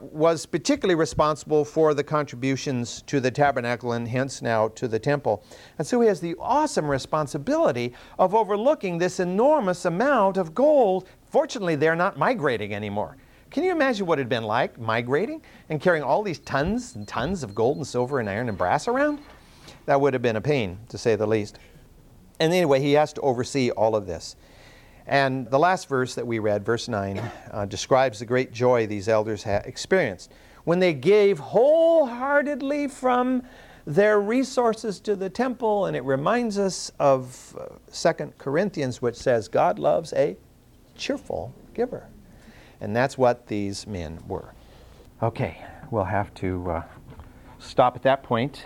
was 0.00 0.46
particularly 0.46 0.94
responsible 0.94 1.64
for 1.64 1.94
the 1.94 2.04
contributions 2.04 3.02
to 3.02 3.20
the 3.20 3.30
tabernacle 3.30 3.92
and 3.92 4.08
hence 4.08 4.42
now 4.42 4.68
to 4.68 4.88
the 4.88 4.98
temple. 4.98 5.44
And 5.78 5.86
so 5.86 6.00
he 6.00 6.08
has 6.08 6.20
the 6.20 6.36
awesome 6.38 6.86
responsibility 6.86 7.94
of 8.18 8.34
overlooking 8.34 8.98
this 8.98 9.20
enormous 9.20 9.84
amount 9.84 10.36
of 10.36 10.54
gold. 10.54 11.08
Fortunately, 11.28 11.76
they're 11.76 11.96
not 11.96 12.18
migrating 12.18 12.74
anymore. 12.74 13.16
Can 13.50 13.62
you 13.62 13.70
imagine 13.70 14.06
what 14.06 14.18
it 14.18 14.22
had 14.22 14.28
been 14.28 14.44
like 14.44 14.78
migrating 14.80 15.40
and 15.68 15.80
carrying 15.80 16.02
all 16.02 16.22
these 16.22 16.40
tons 16.40 16.96
and 16.96 17.06
tons 17.06 17.44
of 17.44 17.54
gold 17.54 17.76
and 17.76 17.86
silver 17.86 18.18
and 18.18 18.28
iron 18.28 18.48
and 18.48 18.58
brass 18.58 18.88
around? 18.88 19.20
That 19.86 20.00
would 20.00 20.12
have 20.12 20.22
been 20.22 20.36
a 20.36 20.40
pain, 20.40 20.78
to 20.88 20.98
say 20.98 21.14
the 21.14 21.26
least. 21.26 21.58
And 22.40 22.52
anyway, 22.52 22.80
he 22.80 22.94
has 22.94 23.12
to 23.12 23.20
oversee 23.20 23.70
all 23.70 23.94
of 23.94 24.06
this. 24.06 24.34
And 25.06 25.48
the 25.50 25.58
last 25.58 25.88
verse 25.88 26.14
that 26.14 26.26
we 26.26 26.38
read, 26.38 26.64
verse 26.64 26.88
9, 26.88 27.18
uh, 27.50 27.64
describes 27.66 28.18
the 28.18 28.24
great 28.24 28.52
joy 28.52 28.86
these 28.86 29.08
elders 29.08 29.42
had 29.42 29.66
experienced 29.66 30.32
when 30.64 30.78
they 30.78 30.94
gave 30.94 31.38
wholeheartedly 31.38 32.88
from 32.88 33.42
their 33.86 34.20
resources 34.20 34.98
to 35.00 35.14
the 35.14 35.28
temple. 35.28 35.86
And 35.86 35.96
it 35.96 36.04
reminds 36.04 36.58
us 36.58 36.90
of 36.98 37.54
uh, 37.60 38.12
2 38.14 38.32
Corinthians, 38.38 39.02
which 39.02 39.16
says, 39.16 39.46
God 39.46 39.78
loves 39.78 40.12
a 40.14 40.36
cheerful 40.96 41.54
giver. 41.74 42.08
And 42.80 42.96
that's 42.96 43.16
what 43.18 43.46
these 43.46 43.86
men 43.86 44.18
were. 44.26 44.54
Okay, 45.22 45.62
we'll 45.90 46.04
have 46.04 46.32
to 46.34 46.70
uh, 46.70 46.82
stop 47.58 47.96
at 47.96 48.02
that 48.02 48.22
point. 48.22 48.64